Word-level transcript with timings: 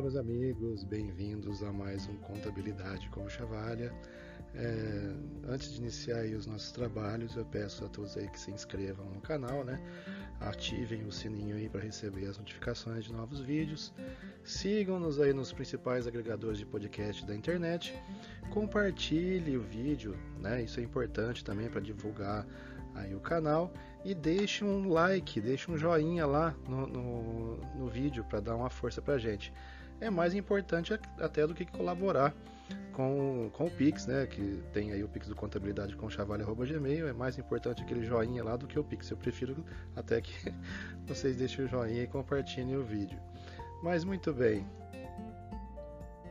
Olá, 0.00 0.08
meus 0.08 0.16
amigos, 0.16 0.82
bem-vindos 0.82 1.62
a 1.62 1.70
mais 1.70 2.08
um 2.08 2.16
Contabilidade 2.16 3.06
com 3.10 3.28
Chavalha. 3.28 3.92
É, 4.54 5.14
antes 5.46 5.74
de 5.74 5.78
iniciar 5.82 6.24
os 6.24 6.46
nossos 6.46 6.72
trabalhos, 6.72 7.36
eu 7.36 7.44
peço 7.44 7.84
a 7.84 7.88
todos 7.90 8.16
aí 8.16 8.26
que 8.30 8.40
se 8.40 8.50
inscrevam 8.50 9.04
no 9.10 9.20
canal, 9.20 9.62
né? 9.62 9.78
Ativem 10.40 11.04
o 11.04 11.12
sininho 11.12 11.54
aí 11.54 11.68
para 11.68 11.82
receber 11.82 12.24
as 12.28 12.38
notificações 12.38 13.04
de 13.04 13.12
novos 13.12 13.40
vídeos. 13.40 13.92
Sigam-nos 14.42 15.20
aí 15.20 15.34
nos 15.34 15.52
principais 15.52 16.06
agregadores 16.06 16.56
de 16.56 16.64
podcast 16.64 17.26
da 17.26 17.36
internet. 17.36 17.94
Compartilhe 18.48 19.58
o 19.58 19.60
vídeo, 19.60 20.16
né? 20.38 20.62
Isso 20.62 20.80
é 20.80 20.82
importante 20.82 21.44
também 21.44 21.68
para 21.68 21.78
divulgar 21.82 22.46
aí 22.94 23.14
o 23.14 23.20
canal 23.20 23.70
e 24.02 24.14
deixe 24.14 24.64
um 24.64 24.88
like, 24.88 25.42
deixe 25.42 25.70
um 25.70 25.76
joinha 25.76 26.24
lá 26.26 26.56
no, 26.66 26.86
no, 26.86 27.56
no 27.76 27.86
vídeo 27.86 28.24
para 28.24 28.40
dar 28.40 28.56
uma 28.56 28.70
força 28.70 29.02
pra 29.02 29.18
gente. 29.18 29.52
É 30.00 30.10
mais 30.10 30.34
importante 30.34 30.98
até 31.18 31.46
do 31.46 31.54
que 31.54 31.64
colaborar 31.64 32.34
com, 32.92 33.50
com 33.52 33.66
o 33.66 33.70
Pix, 33.70 34.06
né? 34.06 34.26
Que 34.26 34.62
tem 34.72 34.92
aí 34.92 35.02
o 35.02 35.08
Pix 35.08 35.28
do 35.28 35.34
contabilidade 35.34 35.96
com 35.96 36.08
chavalha.gmail. 36.08 37.08
É 37.08 37.12
mais 37.12 37.38
importante 37.38 37.82
aquele 37.82 38.04
joinha 38.04 38.42
lá 38.42 38.56
do 38.56 38.66
que 38.66 38.78
o 38.78 38.84
Pix. 38.84 39.10
Eu 39.10 39.16
prefiro 39.16 39.64
até 39.96 40.20
que 40.20 40.32
vocês 41.06 41.36
deixem 41.36 41.64
o 41.64 41.68
joinha 41.68 42.02
e 42.02 42.06
compartilhem 42.06 42.76
o 42.76 42.82
vídeo. 42.82 43.18
Mas 43.82 44.04
muito 44.04 44.32
bem. 44.32 44.66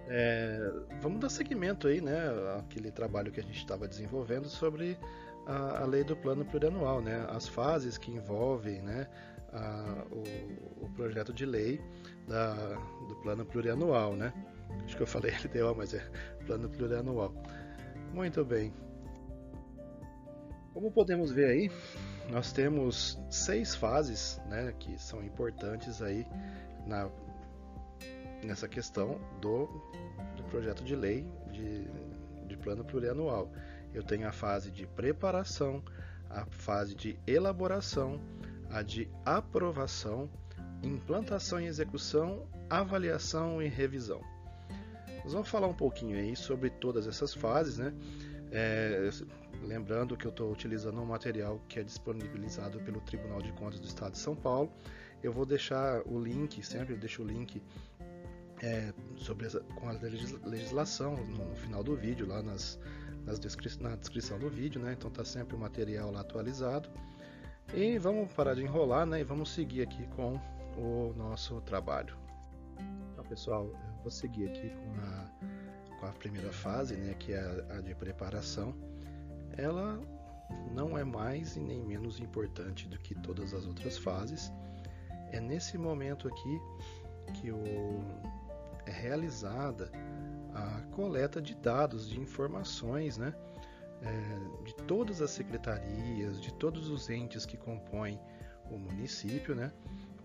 É, 0.07 0.71
vamos 1.01 1.19
dar 1.19 1.29
seguimento 1.29 1.87
aí, 1.87 2.01
né? 2.01 2.19
Aquele 2.57 2.91
trabalho 2.91 3.31
que 3.31 3.39
a 3.39 3.43
gente 3.43 3.57
estava 3.57 3.87
desenvolvendo 3.87 4.47
sobre 4.47 4.97
a, 5.45 5.83
a, 5.83 5.85
lei 5.85 6.03
do 6.03 6.15
plano 6.15 6.43
plurianual, 6.43 7.01
né? 7.01 7.25
As 7.29 7.47
fases 7.47 7.97
que 7.97 8.11
envolvem, 8.11 8.81
né? 8.81 9.07
A, 9.53 10.05
o, 10.11 10.85
o, 10.85 10.89
projeto 10.95 11.33
de 11.33 11.45
lei 11.45 11.81
da, 12.29 12.53
do 13.07 13.15
plano 13.23 13.43
plurianual, 13.43 14.15
né? 14.15 14.31
Acho 14.85 14.95
que 14.95 15.03
eu 15.03 15.07
falei 15.07 15.33
LDO, 15.43 15.75
mas 15.75 15.93
é 15.93 16.07
plano 16.45 16.69
plurianual. 16.69 17.33
Muito 18.13 18.45
bem. 18.45 18.71
Como 20.73 20.91
podemos 20.91 21.31
ver 21.31 21.49
aí, 21.49 21.71
nós 22.29 22.53
temos 22.53 23.19
seis 23.29 23.75
fases, 23.75 24.39
né? 24.47 24.73
Que 24.79 24.97
são 24.97 25.23
importantes 25.23 26.01
aí 26.01 26.25
na 26.85 27.09
nessa 28.41 28.69
questão 28.69 29.19
do, 29.41 29.65
do 30.37 30.43
projeto 30.45 30.81
de 30.81 30.95
lei 30.95 31.27
de, 31.51 31.89
de 32.47 32.55
plano 32.57 32.85
plurianual. 32.85 33.51
Eu 33.93 34.01
tenho 34.01 34.25
a 34.27 34.31
fase 34.31 34.71
de 34.71 34.87
preparação, 34.87 35.83
a 36.29 36.45
fase 36.45 36.95
de 36.95 37.19
elaboração, 37.27 38.21
a 38.69 38.81
de 38.81 39.09
aprovação, 39.25 40.29
implantação 40.83 41.59
e 41.59 41.65
execução, 41.65 42.47
avaliação 42.69 43.61
e 43.61 43.67
revisão. 43.67 44.21
Nós 45.23 45.33
vamos 45.33 45.49
falar 45.49 45.67
um 45.67 45.73
pouquinho 45.73 46.17
aí 46.17 46.35
sobre 46.35 46.69
todas 46.69 47.07
essas 47.07 47.33
fases, 47.33 47.77
né? 47.77 47.93
É, 48.51 49.09
lembrando 49.61 50.17
que 50.17 50.25
eu 50.25 50.31
estou 50.31 50.51
utilizando 50.51 50.99
um 50.99 51.05
material 51.05 51.61
que 51.67 51.79
é 51.79 51.83
disponibilizado 51.83 52.79
pelo 52.79 52.99
Tribunal 53.01 53.41
de 53.41 53.51
Contas 53.53 53.79
do 53.79 53.87
Estado 53.87 54.13
de 54.13 54.17
São 54.17 54.35
Paulo. 54.35 54.71
Eu 55.21 55.33
vou 55.33 55.45
deixar 55.45 56.01
o 56.07 56.19
link, 56.19 56.65
sempre 56.65 56.95
deixo 56.95 57.21
o 57.21 57.25
link 57.25 57.61
é, 58.61 58.93
sobre 59.17 59.47
essa, 59.47 59.59
com 59.59 59.89
a 59.89 59.91
legislação 60.45 61.15
no, 61.15 61.49
no, 61.49 61.55
final 61.55 61.83
do 61.83 61.95
vídeo, 61.95 62.25
lá 62.27 62.41
nas, 62.41 62.79
nas 63.25 63.39
descri 63.39 63.69
na 63.79 63.95
descrição 63.95 64.39
do 64.39 64.49
vídeo, 64.49 64.81
né? 64.81 64.93
Então 64.97 65.11
tá 65.11 65.25
sempre 65.25 65.55
o 65.55 65.59
material 65.59 66.11
lá 66.11 66.21
atualizado. 66.21 66.89
E 67.73 67.97
vamos 67.99 68.31
parar 68.31 68.55
de 68.55 68.63
enrolar, 68.63 69.05
né? 69.05 69.19
E 69.19 69.23
vamos 69.23 69.53
seguir 69.53 69.83
aqui 69.83 70.07
com 70.15 70.39
o 70.79 71.13
nosso 71.15 71.61
trabalho. 71.61 72.17
Então, 73.11 73.23
pessoal, 73.25 73.65
eu 73.65 74.01
vou 74.01 74.11
seguir 74.11 74.49
aqui 74.49 74.69
com 74.69 75.01
a, 75.01 75.99
com 75.99 76.05
a 76.05 76.11
primeira 76.11 76.51
fase, 76.51 76.95
né? 76.95 77.13
Que 77.19 77.33
é 77.33 77.39
a, 77.39 77.77
a 77.77 77.81
de 77.81 77.93
preparação. 77.95 78.73
Ela 79.57 79.99
não 80.71 80.97
é 80.97 81.03
mais 81.03 81.55
e 81.55 81.59
nem 81.59 81.83
menos 81.83 82.19
importante 82.19 82.87
do 82.87 82.97
que 82.97 83.13
todas 83.15 83.53
as 83.53 83.65
outras 83.65 83.97
fases. 83.97 84.51
É 85.31 85.39
nesse 85.39 85.77
momento 85.77 86.27
aqui 86.27 86.61
que 87.33 87.51
o 87.51 88.03
é 88.85 88.91
realizada 88.91 89.91
a 90.53 90.81
coleta 90.95 91.39
de 91.41 91.53
dados, 91.55 92.09
de 92.09 92.19
informações, 92.19 93.17
né? 93.17 93.33
É, 94.01 94.63
de 94.63 94.73
todas 94.87 95.21
as 95.21 95.29
secretarias, 95.31 96.39
de 96.41 96.53
todos 96.53 96.89
os 96.89 97.09
entes 97.09 97.45
que 97.45 97.57
compõem 97.57 98.19
o 98.71 98.77
município, 98.77 99.53
né? 99.53 99.71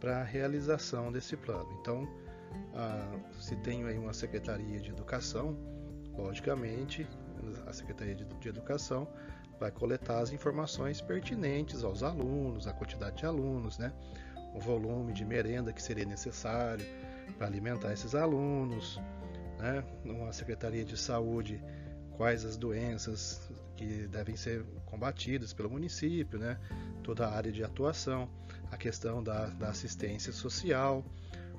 Para 0.04 0.20
a 0.20 0.22
realização 0.22 1.10
desse 1.10 1.34
plano. 1.34 1.66
Então, 1.81 2.06
a, 2.75 3.41
se 3.41 3.56
tem 3.56 3.84
aí 3.84 3.97
uma 3.97 4.12
secretaria 4.12 4.78
de 4.78 4.91
educação, 4.91 5.56
logicamente, 6.15 7.09
a 7.66 7.72
secretaria 7.72 8.14
de, 8.14 8.26
educação 8.47 9.09
vai 9.59 9.70
coletar 9.70 10.19
as 10.19 10.31
informações 10.31 11.00
pertinentes 11.00 11.82
aos 11.82 12.03
alunos, 12.03 12.66
a 12.66 12.75
quantidade 12.75 13.16
de 13.16 13.25
alunos, 13.25 13.78
né? 13.78 13.94
O 14.54 14.60
volume 14.60 15.14
de 15.14 15.25
merenda 15.25 15.72
que 15.72 15.82
seria 15.82 16.04
necessário, 16.04 16.84
para 17.38 17.47
alimentar 17.47 17.91
esses 17.91 18.14
alunos, 18.14 19.00
né? 19.59 19.82
Numa 20.04 20.34
secretaria 20.34 20.84
de 20.84 20.98
saúde, 20.98 21.64
quais 22.19 22.44
as 22.44 22.59
doenças 22.59 23.50
que 23.75 24.06
devem 24.06 24.37
ser 24.37 24.66
combatidas 24.84 25.54
pelo 25.54 25.70
município, 25.70 26.38
né? 26.38 26.60
Toda 27.03 27.26
a 27.26 27.34
área 27.34 27.50
de 27.50 27.64
atuação, 27.64 28.28
a 28.74 28.76
questão 28.76 29.22
da, 29.22 29.46
da 29.46 29.68
assistência 29.68 30.32
social, 30.32 31.04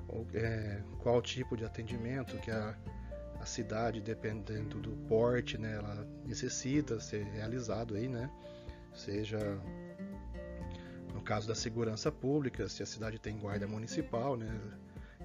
ou, 0.06 0.26
é, 0.34 0.82
qual 0.98 1.20
tipo 1.22 1.56
de 1.56 1.64
atendimento 1.64 2.36
que 2.38 2.50
a, 2.50 2.76
a 3.40 3.46
cidade, 3.46 4.00
dependendo 4.00 4.80
do 4.80 4.90
porte, 5.08 5.56
né, 5.58 5.76
ela 5.76 6.06
necessita 6.24 7.00
ser 7.00 7.24
realizado 7.24 7.94
aí, 7.94 8.08
né? 8.08 8.30
Seja 8.94 9.38
no 11.14 11.22
caso 11.22 11.48
da 11.48 11.54
segurança 11.54 12.12
pública, 12.12 12.68
se 12.68 12.82
a 12.82 12.86
cidade 12.86 13.18
tem 13.18 13.38
guarda 13.38 13.66
municipal, 13.66 14.36
né? 14.36 14.60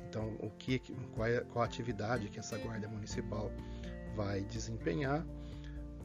Então, 0.07 0.35
o 0.39 0.49
que, 0.49 0.79
qual, 1.13 1.27
é, 1.27 1.41
qual 1.41 1.63
a 1.63 1.65
atividade 1.65 2.29
que 2.29 2.39
essa 2.39 2.57
guarda 2.57 2.87
municipal 2.87 3.51
vai 4.15 4.41
desempenhar 4.41 5.25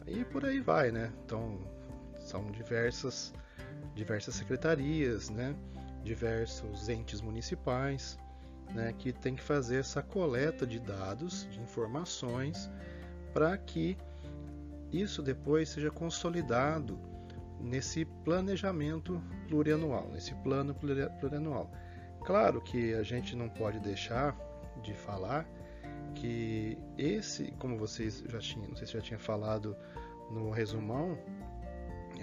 e 0.06 0.24
por 0.24 0.44
aí 0.44 0.60
vai, 0.60 0.90
né? 0.90 1.12
Então, 1.24 1.58
são 2.18 2.50
diversas, 2.50 3.32
diversas 3.94 4.34
secretarias, 4.34 5.30
né? 5.30 5.54
Diversos 6.06 6.88
entes 6.88 7.20
municipais, 7.20 8.16
né? 8.72 8.94
Que 8.96 9.12
tem 9.12 9.34
que 9.34 9.42
fazer 9.42 9.80
essa 9.80 10.02
coleta 10.02 10.64
de 10.64 10.78
dados, 10.78 11.48
de 11.50 11.60
informações, 11.60 12.70
para 13.34 13.58
que 13.58 13.98
isso 14.92 15.20
depois 15.20 15.68
seja 15.68 15.90
consolidado 15.90 16.96
nesse 17.60 18.04
planejamento 18.24 19.20
plurianual, 19.48 20.08
nesse 20.12 20.32
plano 20.36 20.74
plurianual. 20.74 21.72
Claro 22.24 22.60
que 22.60 22.94
a 22.94 23.02
gente 23.02 23.34
não 23.34 23.48
pode 23.48 23.80
deixar 23.80 24.36
de 24.82 24.94
falar 24.94 25.44
que 26.14 26.78
esse, 26.96 27.50
como 27.58 27.76
vocês 27.76 28.22
já 28.28 28.38
tinham, 28.38 28.68
não 28.68 28.76
sei 28.76 28.86
se 28.86 28.92
já 28.92 29.00
tinha 29.00 29.18
falado 29.18 29.76
no 30.30 30.50
resumão, 30.50 31.18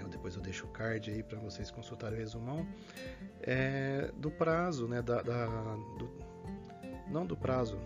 depois 0.08 0.36
eu 0.36 0.42
deixo 0.42 0.66
o 0.66 0.68
card 0.68 1.10
aí 1.10 1.22
para 1.22 1.38
vocês 1.38 1.70
consultarem 1.70 2.18
o 2.18 2.20
resumão, 2.20 2.66
é, 3.42 4.10
do 4.16 4.30
prazo, 4.30 4.86
né, 4.86 5.02
da, 5.02 5.22
da 5.22 5.46
do, 5.98 6.10
não 7.08 7.26
do 7.26 7.36
prazo, 7.36 7.78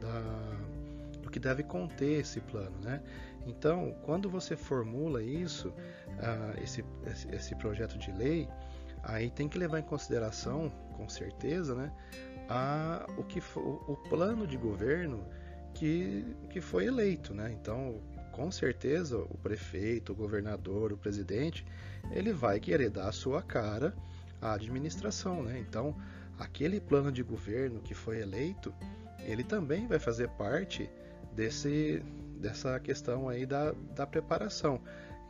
da, 0.00 1.20
do 1.20 1.30
que 1.30 1.38
deve 1.38 1.62
conter 1.62 2.20
esse 2.20 2.40
plano, 2.40 2.76
né? 2.82 3.02
Então, 3.46 3.94
quando 4.04 4.30
você 4.30 4.56
formula 4.56 5.22
isso, 5.22 5.68
uh, 5.68 6.62
esse, 6.62 6.82
esse 7.30 7.54
projeto 7.56 7.98
de 7.98 8.10
lei, 8.10 8.48
Aí 9.04 9.30
tem 9.30 9.48
que 9.48 9.58
levar 9.58 9.78
em 9.78 9.82
consideração, 9.82 10.70
com 10.96 11.08
certeza, 11.08 11.74
né, 11.74 11.92
a, 12.48 13.06
o, 13.18 13.24
que 13.24 13.40
o 13.56 13.96
plano 14.08 14.46
de 14.46 14.56
governo 14.56 15.24
que, 15.74 16.24
que 16.48 16.60
foi 16.60 16.86
eleito. 16.86 17.34
Né? 17.34 17.52
Então, 17.52 18.00
com 18.34 18.50
certeza, 18.50 19.16
o 19.16 19.38
prefeito, 19.38 20.12
o 20.12 20.14
governador, 20.14 20.92
o 20.92 20.96
presidente, 20.96 21.64
ele 22.10 22.32
vai 22.32 22.58
querer 22.58 22.90
dar 22.90 23.08
a 23.08 23.12
sua 23.12 23.40
cara 23.40 23.94
à 24.42 24.54
administração. 24.54 25.42
Né? 25.44 25.58
Então, 25.60 25.96
aquele 26.38 26.80
plano 26.80 27.12
de 27.12 27.22
governo 27.22 27.80
que 27.80 27.94
foi 27.94 28.20
eleito, 28.20 28.74
ele 29.20 29.44
também 29.44 29.86
vai 29.86 30.00
fazer 30.00 30.28
parte 30.30 30.90
desse, 31.32 32.02
dessa 32.40 32.78
questão 32.80 33.28
aí 33.28 33.46
da, 33.46 33.72
da 33.94 34.04
preparação. 34.04 34.80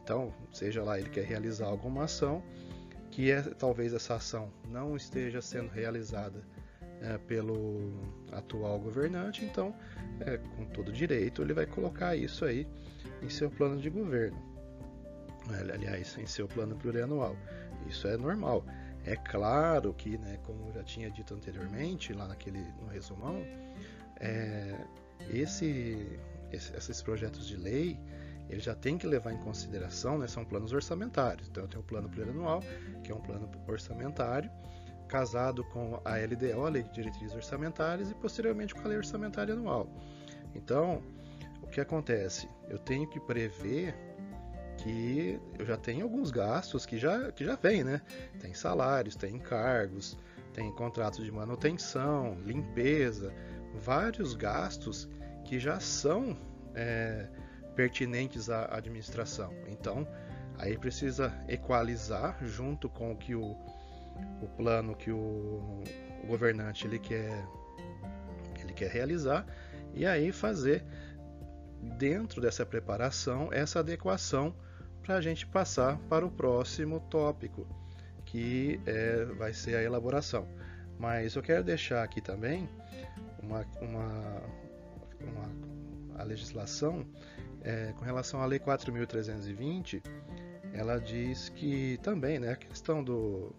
Então, 0.02 0.32
seja 0.50 0.82
lá 0.82 0.98
ele 0.98 1.10
quer 1.10 1.24
realizar 1.24 1.66
alguma 1.66 2.04
ação, 2.04 2.42
que 3.10 3.30
é, 3.30 3.42
talvez 3.42 3.92
essa 3.92 4.14
ação 4.14 4.50
não 4.70 4.96
esteja 4.96 5.42
sendo 5.42 5.68
realizada 5.68 6.42
é, 7.02 7.18
pelo 7.18 7.92
atual 8.32 8.78
governante, 8.80 9.44
então, 9.44 9.74
é, 10.20 10.38
com 10.56 10.64
todo 10.64 10.90
direito, 10.90 11.42
ele 11.42 11.52
vai 11.52 11.66
colocar 11.66 12.16
isso 12.16 12.46
aí 12.46 12.66
em 13.24 13.28
seu 13.30 13.50
plano 13.50 13.80
de 13.80 13.90
governo. 13.90 14.38
Aliás, 15.72 16.16
em 16.18 16.26
seu 16.26 16.46
plano 16.48 16.76
plurianual. 16.76 17.36
Isso 17.88 18.06
é 18.06 18.16
normal. 18.16 18.64
É 19.04 19.16
claro 19.16 19.92
que, 19.92 20.16
né, 20.16 20.38
como 20.44 20.72
já 20.72 20.82
tinha 20.82 21.10
dito 21.10 21.34
anteriormente, 21.34 22.12
lá 22.12 22.26
naquele 22.26 22.60
no 22.80 22.86
resumão, 22.86 23.42
é, 24.20 24.74
esse, 25.30 26.18
esse, 26.50 26.74
esses 26.74 27.02
projetos 27.02 27.46
de 27.46 27.56
lei 27.56 27.98
ele 28.48 28.60
já 28.60 28.74
tem 28.74 28.98
que 28.98 29.06
levar 29.06 29.32
em 29.32 29.38
consideração, 29.38 30.18
né, 30.18 30.26
são 30.26 30.44
planos 30.44 30.72
orçamentários. 30.72 31.48
Então, 31.48 31.64
eu 31.64 31.68
tenho 31.68 31.82
o 31.82 31.84
plano 31.84 32.08
plurianual, 32.08 32.62
que 33.02 33.10
é 33.10 33.14
um 33.14 33.20
plano 33.20 33.50
orçamentário, 33.66 34.50
casado 35.08 35.64
com 35.64 36.00
a 36.04 36.16
LDO, 36.16 36.64
a 36.64 36.68
Lei 36.68 36.82
de 36.82 36.92
Diretrizes 36.92 37.34
Orçamentárias, 37.34 38.10
e 38.10 38.14
posteriormente 38.14 38.74
com 38.74 38.82
a 38.82 38.88
Lei 38.88 38.98
Orçamentária 38.98 39.54
Anual. 39.54 39.88
Então, 40.54 41.02
que 41.74 41.80
acontece? 41.80 42.48
Eu 42.68 42.78
tenho 42.78 43.06
que 43.08 43.18
prever 43.18 43.94
que 44.78 45.40
eu 45.58 45.66
já 45.66 45.76
tenho 45.76 46.04
alguns 46.04 46.30
gastos 46.30 46.86
que 46.86 46.96
já, 46.96 47.32
que 47.32 47.44
já 47.44 47.56
vem, 47.56 47.82
né? 47.82 48.00
Tem 48.38 48.54
salários, 48.54 49.16
tem 49.16 49.34
encargos, 49.34 50.16
tem 50.52 50.70
contratos 50.72 51.24
de 51.24 51.32
manutenção, 51.32 52.38
limpeza, 52.44 53.34
vários 53.74 54.34
gastos 54.34 55.08
que 55.44 55.58
já 55.58 55.80
são 55.80 56.36
é, 56.76 57.28
pertinentes 57.74 58.48
à 58.48 58.76
administração. 58.76 59.52
Então, 59.66 60.06
aí 60.58 60.78
precisa 60.78 61.32
equalizar 61.48 62.38
junto 62.44 62.88
com 62.88 63.12
o 63.12 63.16
que 63.16 63.34
o, 63.34 63.56
o 64.40 64.48
plano 64.56 64.94
que 64.94 65.10
o, 65.10 65.82
o 66.22 66.26
governante 66.26 66.86
ele 66.86 67.00
quer, 67.00 67.44
ele 68.60 68.72
quer 68.72 68.90
realizar 68.90 69.44
e 69.92 70.06
aí 70.06 70.30
fazer 70.30 70.84
dentro 71.98 72.40
dessa 72.40 72.64
preparação 72.64 73.52
essa 73.52 73.80
adequação 73.80 74.54
para 75.02 75.16
a 75.16 75.20
gente 75.20 75.46
passar 75.46 75.98
para 76.08 76.24
o 76.24 76.30
próximo 76.30 77.00
tópico, 77.10 77.66
que 78.24 78.80
é, 78.86 79.24
vai 79.36 79.52
ser 79.52 79.76
a 79.76 79.82
elaboração. 79.82 80.48
Mas 80.98 81.34
eu 81.34 81.42
quero 81.42 81.62
deixar 81.62 82.02
aqui 82.02 82.20
também 82.20 82.68
uma, 83.42 83.66
uma, 83.80 84.42
uma 85.20 86.20
a 86.20 86.22
legislação 86.22 87.04
é, 87.62 87.92
com 87.98 88.04
relação 88.04 88.40
à 88.40 88.46
Lei 88.46 88.58
4.320, 88.58 90.02
ela 90.72 90.98
diz 90.98 91.48
que 91.50 91.98
também, 92.02 92.38
né, 92.38 92.52
a 92.52 92.56
questão 92.56 93.02
do, 93.02 93.54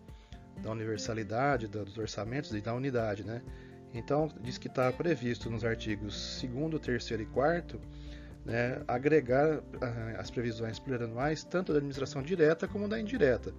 da 0.61 0.71
universalidade, 0.71 1.67
dos 1.67 1.97
orçamentos 1.97 2.53
e 2.53 2.61
da 2.61 2.73
unidade, 2.73 3.23
né? 3.23 3.41
Então, 3.93 4.29
diz 4.41 4.57
que 4.57 4.67
está 4.67 4.91
previsto 4.91 5.49
nos 5.49 5.63
artigos 5.63 6.43
2, 6.43 6.81
3 6.81 7.11
e 7.21 7.25
4 7.25 7.79
né, 8.45 8.81
agregar 8.87 9.57
uh, 9.57 9.63
as 10.19 10.29
previsões 10.29 10.77
plurianuais 10.79 11.43
tanto 11.43 11.71
da 11.71 11.79
administração 11.79 12.21
direta 12.21 12.67
como 12.67 12.87
da 12.87 12.99
indireta, 12.99 13.53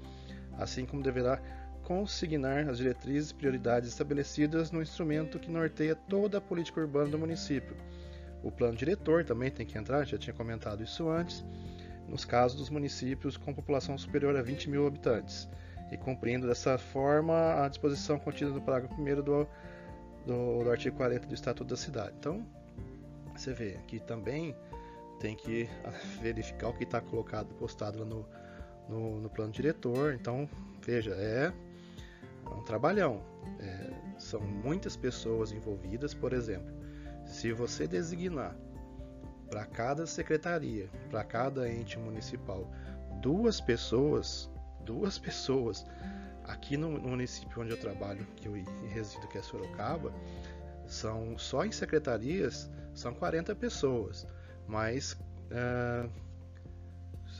assim 0.56 0.86
como 0.86 1.02
deverá 1.02 1.40
consignar 1.82 2.68
as 2.68 2.78
diretrizes 2.78 3.30
e 3.30 3.34
prioridades 3.34 3.88
estabelecidas 3.88 4.70
no 4.70 4.80
instrumento 4.80 5.38
que 5.38 5.50
norteia 5.50 5.94
toda 5.94 6.38
a 6.38 6.40
política 6.40 6.80
urbana 6.80 7.10
do 7.10 7.18
município. 7.18 7.76
O 8.42 8.50
plano 8.50 8.76
diretor 8.76 9.24
também 9.24 9.50
tem 9.50 9.66
que 9.66 9.76
entrar, 9.76 10.04
já 10.04 10.16
tinha 10.16 10.34
comentado 10.34 10.82
isso 10.82 11.08
antes, 11.08 11.44
nos 12.08 12.24
casos 12.24 12.56
dos 12.56 12.70
municípios 12.70 13.36
com 13.36 13.52
população 13.52 13.98
superior 13.98 14.36
a 14.36 14.42
20 14.42 14.70
mil 14.70 14.86
habitantes, 14.86 15.48
e 15.90 15.96
cumprindo 15.96 16.46
dessa 16.46 16.78
forma 16.78 17.64
a 17.64 17.68
disposição 17.68 18.18
contida 18.18 18.50
no 18.50 18.60
parágrafo 18.60 19.00
1 19.00 19.04
do, 19.16 19.48
do, 20.26 20.64
do 20.64 20.70
artigo 20.70 20.96
40 20.96 21.26
do 21.26 21.34
Estatuto 21.34 21.70
da 21.70 21.76
Cidade. 21.76 22.14
Então, 22.18 22.44
você 23.34 23.52
vê 23.52 23.78
que 23.86 24.00
também 24.00 24.56
tem 25.18 25.36
que 25.36 25.68
verificar 26.20 26.68
o 26.68 26.72
que 26.72 26.84
está 26.84 27.00
colocado, 27.00 27.54
postado 27.54 28.00
lá 28.00 28.04
no, 28.04 28.26
no, 28.88 29.20
no, 29.20 29.30
plano 29.30 29.52
diretor. 29.52 30.14
Então, 30.14 30.48
veja, 30.82 31.12
é, 31.12 31.52
um 32.50 32.62
trabalhão. 32.62 33.22
É, 33.60 33.90
são 34.18 34.40
muitas 34.40 34.96
pessoas 34.96 35.52
envolvidas, 35.52 36.14
por 36.14 36.32
exemplo. 36.32 36.74
Se 37.26 37.52
você 37.52 37.86
designar 37.86 38.56
para 39.48 39.64
cada 39.64 40.06
secretaria, 40.06 40.88
para 41.10 41.22
cada 41.24 41.70
ente 41.70 41.98
municipal, 41.98 42.70
duas 43.20 43.60
pessoas, 43.60 44.50
duas 44.84 45.18
pessoas, 45.18 45.84
aqui 46.44 46.76
no, 46.76 46.98
no 46.98 47.10
município 47.10 47.62
onde 47.62 47.70
eu 47.70 47.80
trabalho, 47.80 48.26
que 48.36 48.48
eu 48.48 48.54
resido, 48.88 49.26
que 49.28 49.38
é 49.38 49.42
Sorocaba, 49.42 50.12
são 50.86 51.36
só 51.36 51.64
em 51.64 51.72
secretarias 51.72 52.70
são 52.94 53.12
40 53.12 53.54
pessoas 53.54 54.26
mais 54.66 55.12
uh, 55.12 56.10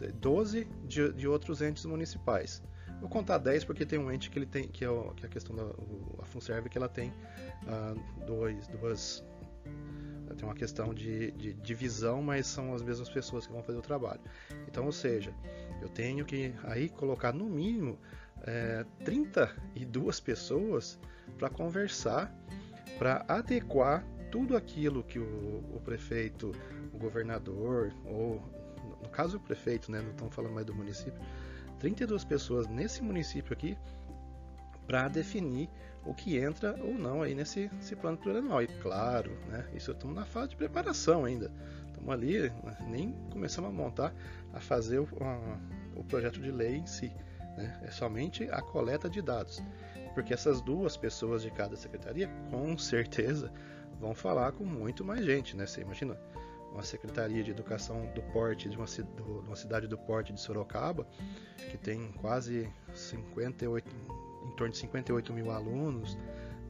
é, 0.01 0.13
12 0.21 0.65
de, 0.85 1.13
de, 1.13 1.29
outros 1.29 1.63
entes 1.63 1.85
municipais. 1.85 2.63
Vou 3.01 3.09
contar 3.09 3.39
10 3.39 3.65
porque 3.65 3.85
tem 3.85 3.99
um 3.99 4.11
ente 4.11 4.31
que 4.31 4.39
ele 4.39 4.47
tem, 4.47 4.69
que 4.69 4.85
é, 4.85 4.91
o, 4.91 5.13
que 5.15 5.25
é 5.25 5.29
a 5.29 5.31
questão 5.31 5.55
da 5.55 5.65
a 6.23 6.27
Funserve, 6.27 6.69
que 6.69 6.79
ela 6.79 6.89
tem 6.89 7.11
uh, 7.11 8.25
dois, 8.27 8.67
duas. 8.69 9.25
Tem 10.37 10.45
uma 10.45 10.55
questão 10.55 10.93
de, 10.93 11.31
de 11.33 11.55
divisão, 11.55 12.21
mas 12.21 12.47
são 12.47 12.75
as 12.75 12.83
mesmas 12.83 13.09
pessoas 13.09 13.47
que 13.47 13.53
vão 13.53 13.63
fazer 13.63 13.79
o 13.79 13.83
trabalho. 13.83 14.21
Então, 14.69 14.85
ou 14.85 14.93
seja, 14.93 15.33
eu 15.81 15.89
tenho 15.89 16.27
que 16.27 16.53
aí 16.65 16.91
colocar 16.91 17.33
no 17.33 17.47
mínimo 17.47 17.99
é, 18.43 18.85
32 19.05 20.21
pessoas 20.21 20.99
para 21.39 21.49
conversar, 21.49 22.35
para 22.99 23.25
adequar 23.29 24.05
tudo 24.31 24.57
aquilo 24.57 25.03
que 25.03 25.19
o, 25.19 25.65
o 25.75 25.81
prefeito 25.85 26.53
o 26.97 26.99
governador, 26.99 27.93
ou 28.05 28.41
no 29.03 29.09
caso 29.09 29.37
o 29.37 29.41
prefeito, 29.41 29.91
né, 29.91 30.01
não 30.01 30.11
estamos 30.11 30.35
falando 30.35 30.53
mais 30.53 30.67
do 30.67 30.75
município, 30.75 31.21
32 31.79 32.25
pessoas 32.25 32.67
nesse 32.67 33.03
município 33.03 33.53
aqui 33.53 33.77
para 34.87 35.09
definir 35.09 35.69
o 36.05 36.15
que 36.15 36.39
entra 36.39 36.77
ou 36.83 36.95
não 36.95 37.23
aí 37.23 37.35
nesse, 37.35 37.69
nesse 37.75 37.97
plano 37.97 38.17
plurianual. 38.17 38.63
E 38.63 38.67
claro, 38.67 39.37
né, 39.49 39.69
isso 39.75 39.91
estamos 39.91 40.15
na 40.15 40.25
fase 40.25 40.51
de 40.51 40.57
preparação 40.57 41.25
ainda. 41.25 41.51
Estamos 41.89 42.09
ali, 42.11 42.53
nem 42.87 43.13
começamos 43.31 43.71
a 43.71 43.73
montar, 43.73 44.15
a 44.53 44.61
fazer 44.61 45.01
o, 45.01 45.09
a, 45.21 45.59
o 45.97 46.05
projeto 46.05 46.41
de 46.41 46.51
lei 46.51 46.77
em 46.77 46.87
si. 46.87 47.13
Né? 47.57 47.81
É 47.83 47.91
somente 47.91 48.49
a 48.51 48.63
coleta 48.63 49.11
de 49.11 49.21
dados. 49.21 49.63
Porque 50.15 50.33
essas 50.33 50.61
duas 50.61 50.97
pessoas 50.97 51.43
de 51.43 51.51
cada 51.51 51.77
secretaria, 51.77 52.29
com 52.51 52.79
certeza, 52.79 53.53
vão 54.01 54.15
falar 54.15 54.53
com 54.53 54.65
muito 54.65 55.05
mais 55.05 55.25
gente, 55.25 55.57
né? 55.57 55.67
Você 55.67 55.83
imagina, 55.83 56.17
uma 56.77 56.83
secretaria 56.83 57.43
de 57.43 57.51
educação 57.51 58.07
do 58.15 58.23
porte 58.23 58.69
de 58.69 58.77
uma, 58.77 58.85
do, 58.85 59.41
uma 59.41 59.57
cidade 59.57 59.89
do 59.89 59.97
porte 59.97 60.33
de 60.33 60.41
Sorocaba, 60.41 61.07
que 61.71 61.79
tem 61.79 62.13
quase 62.13 62.71
58, 62.95 63.89
em 64.45 64.51
torno 64.57 64.73
de 64.73 64.79
58 64.79 65.33
mil 65.33 65.51
alunos, 65.51 66.19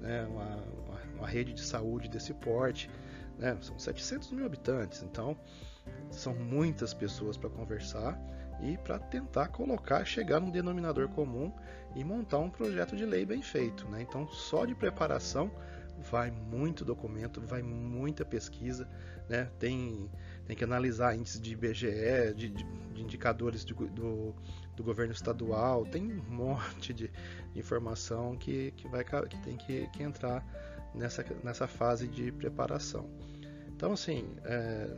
né, 0.01 0.25
uma, 0.27 0.45
uma, 0.45 1.19
uma 1.19 1.27
rede 1.27 1.53
de 1.53 1.61
saúde 1.61 2.09
desse 2.09 2.33
porte, 2.33 2.89
né, 3.37 3.59
são 3.61 3.77
700 3.77 4.31
mil 4.31 4.47
habitantes, 4.47 5.03
então 5.03 5.37
são 6.11 6.35
muitas 6.35 6.95
pessoas 6.95 7.37
para 7.37 7.51
conversar 7.51 8.17
e 8.61 8.79
para 8.79 9.01
tentar 9.01 9.49
colocar, 9.49 10.05
chegar 10.05 10.41
num 10.41 10.51
denominador 10.51 11.09
comum 11.09 11.53
e 11.97 12.05
montar 12.05 12.39
um 12.39 12.49
projeto 12.49 12.97
de 12.97 13.05
lei 13.05 13.27
bem 13.27 13.43
feito. 13.43 13.89
Né? 13.89 14.03
Então, 14.03 14.29
só 14.29 14.65
de 14.65 14.75
preparação 14.75 15.51
vai 16.11 16.31
muito 16.31 16.85
documento, 16.85 17.41
vai 17.41 17.63
muita 17.63 18.25
pesquisa, 18.25 18.89
né? 19.29 19.51
Tem, 19.59 20.11
tem 20.47 20.57
que 20.57 20.65
analisar 20.65 21.17
índices 21.17 21.41
de 21.41 21.53
IBGE, 21.53 22.35
de, 22.37 22.49
de, 22.51 22.65
de 22.65 23.03
indicadores 23.03 23.65
de, 23.65 23.75
do, 23.75 24.35
do 24.77 24.85
governo 24.85 25.13
estadual, 25.13 25.85
tem 25.87 26.13
um 26.13 26.23
monte 26.31 26.93
de 26.93 27.11
informação 27.55 28.37
que, 28.37 28.73
que, 28.73 28.89
vai, 28.89 29.05
que 29.05 29.39
tem 29.43 29.57
que, 29.57 29.87
que 29.89 30.03
entrar 30.03 30.45
nessa, 30.95 31.25
nessa 31.43 31.67
fase 31.67 32.07
de 32.07 32.31
preparação. 32.33 33.09
Então, 33.69 33.93
assim, 33.93 34.37
é, 34.45 34.97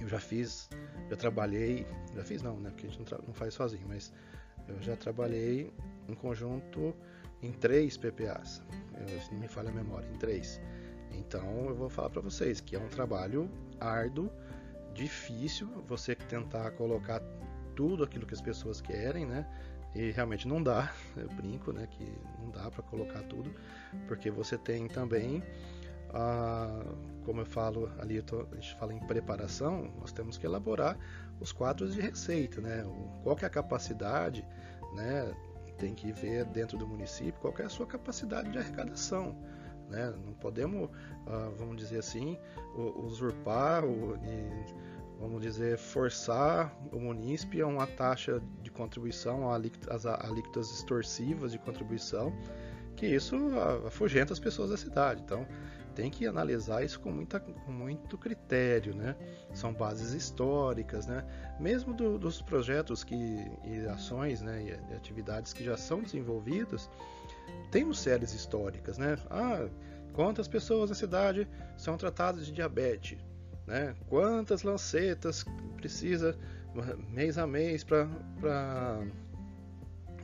eu 0.00 0.08
já 0.08 0.18
fiz, 0.18 0.68
já 1.08 1.16
trabalhei, 1.16 1.86
já 2.14 2.24
fiz 2.24 2.42
não, 2.42 2.58
né? 2.58 2.70
Porque 2.70 2.86
a 2.86 2.90
gente 2.90 3.10
não, 3.10 3.18
não 3.26 3.34
faz 3.34 3.54
sozinho, 3.54 3.86
mas 3.86 4.12
eu 4.68 4.80
já 4.82 4.96
trabalhei 4.96 5.72
em 6.08 6.14
conjunto 6.14 6.94
em 7.44 7.52
três 7.52 7.96
PPAs. 7.96 8.62
Não 9.30 9.38
me 9.38 9.48
falha 9.48 9.68
a 9.68 9.72
memória, 9.72 10.08
em 10.08 10.16
três. 10.16 10.60
Então 11.12 11.66
eu 11.68 11.74
vou 11.74 11.88
falar 11.88 12.10
para 12.10 12.22
vocês 12.22 12.60
que 12.60 12.74
é 12.74 12.78
um 12.78 12.88
trabalho 12.88 13.50
árduo, 13.80 14.30
difícil, 14.94 15.68
você 15.86 16.14
tentar 16.14 16.70
colocar 16.72 17.20
tudo 17.74 18.04
aquilo 18.04 18.26
que 18.26 18.34
as 18.34 18.40
pessoas 18.40 18.80
querem, 18.80 19.26
né? 19.26 19.46
E 19.94 20.10
realmente 20.10 20.48
não 20.48 20.62
dá, 20.62 20.92
eu 21.16 21.28
brinco, 21.28 21.72
né? 21.72 21.86
Que 21.86 22.12
não 22.40 22.50
dá 22.50 22.70
para 22.70 22.82
colocar 22.82 23.22
tudo, 23.24 23.52
porque 24.06 24.30
você 24.30 24.56
tem 24.56 24.88
também, 24.88 25.42
ah, 26.10 26.84
como 27.24 27.40
eu 27.40 27.46
falo 27.46 27.90
ali, 27.98 28.16
eu 28.16 28.22
tô, 28.22 28.46
a 28.50 28.54
gente 28.54 28.74
fala 28.76 28.92
em 28.92 29.00
preparação, 29.00 29.92
nós 30.00 30.12
temos 30.12 30.38
que 30.38 30.46
elaborar 30.46 30.96
os 31.40 31.52
quadros 31.52 31.94
de 31.94 32.00
receita, 32.00 32.60
né? 32.60 32.84
Qual 33.22 33.36
que 33.36 33.44
é 33.44 33.48
a 33.48 33.50
capacidade, 33.50 34.46
né? 34.94 35.34
Tem 35.78 35.94
que 35.94 36.12
ver 36.12 36.44
dentro 36.46 36.78
do 36.78 36.86
município 36.86 37.34
qual 37.40 37.54
é 37.58 37.62
a 37.64 37.68
sua 37.68 37.86
capacidade 37.86 38.50
de 38.50 38.58
arrecadação. 38.58 39.36
Né? 39.88 40.12
Não 40.24 40.32
podemos, 40.34 40.88
uh, 40.88 41.50
vamos 41.56 41.76
dizer 41.76 41.98
assim, 41.98 42.38
usurpar 42.96 43.84
e, 43.84 44.74
vamos 45.20 45.42
dizer, 45.42 45.76
forçar 45.76 46.74
o 46.92 46.98
munícipe 46.98 47.60
a 47.60 47.66
uma 47.66 47.86
taxa 47.86 48.42
de 48.62 48.70
contribuição, 48.70 49.50
a 49.50 49.54
alíquotas, 49.54 50.70
extorsivas 50.70 51.52
de 51.52 51.58
contribuição, 51.58 52.32
que 52.96 53.06
isso 53.06 53.36
afugenta 53.86 54.32
as 54.32 54.40
pessoas 54.40 54.70
da 54.70 54.76
cidade. 54.76 55.22
Então, 55.22 55.46
tem 55.94 56.10
que 56.10 56.26
analisar 56.26 56.84
isso 56.84 57.00
com, 57.00 57.10
muita, 57.10 57.40
com 57.40 57.72
muito 57.72 58.18
critério, 58.18 58.94
né? 58.94 59.16
São 59.52 59.72
bases 59.72 60.12
históricas, 60.12 61.06
né? 61.06 61.24
Mesmo 61.58 61.94
do, 61.94 62.18
dos 62.18 62.42
projetos 62.42 63.04
que, 63.04 63.14
e 63.64 63.86
ações, 63.88 64.42
né? 64.42 64.62
E, 64.62 64.94
atividades 64.94 65.52
que 65.52 65.64
já 65.64 65.76
são 65.76 66.02
desenvolvidas, 66.02 66.90
temos 67.70 68.00
séries 68.00 68.34
históricas, 68.34 68.98
né? 68.98 69.16
Ah, 69.30 69.68
quantas 70.12 70.48
pessoas 70.48 70.90
na 70.90 70.96
cidade 70.96 71.48
são 71.76 71.96
tratadas 71.96 72.46
de 72.46 72.52
diabetes, 72.52 73.18
né? 73.66 73.94
Quantas 74.08 74.62
lancetas 74.62 75.44
precisa 75.76 76.36
mês 77.08 77.38
a 77.38 77.46
mês 77.46 77.84
para 77.84 79.04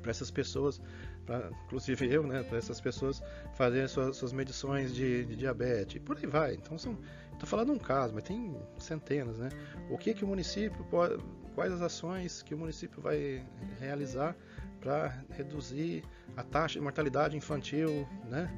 essas 0.06 0.30
pessoas 0.30 0.80
pra, 1.26 1.50
inclusive 1.64 2.12
eu, 2.12 2.26
né, 2.26 2.42
para 2.42 2.58
essas 2.58 2.80
pessoas 2.80 3.22
fazerem 3.54 3.88
suas, 3.88 4.16
suas 4.16 4.32
medições 4.32 4.94
de, 4.94 5.24
de, 5.24 5.36
diabetes, 5.36 5.96
e 5.96 6.00
por 6.00 6.16
aí 6.16 6.26
vai. 6.26 6.54
Então 6.54 6.78
são, 6.78 6.98
estou 7.32 7.48
falando 7.48 7.72
um 7.72 7.78
caso, 7.78 8.14
mas 8.14 8.24
tem 8.24 8.56
centenas, 8.78 9.38
né? 9.38 9.48
O 9.88 9.98
que 9.98 10.14
que 10.14 10.24
o 10.24 10.28
município 10.28 10.84
pode, 10.84 11.22
quais 11.54 11.72
as 11.72 11.82
ações 11.82 12.42
que 12.42 12.54
o 12.54 12.58
município 12.58 13.00
vai 13.00 13.44
realizar 13.78 14.36
para 14.80 15.24
reduzir 15.30 16.02
a 16.36 16.42
taxa 16.42 16.78
de 16.78 16.80
mortalidade 16.80 17.36
infantil, 17.36 18.08
né? 18.28 18.50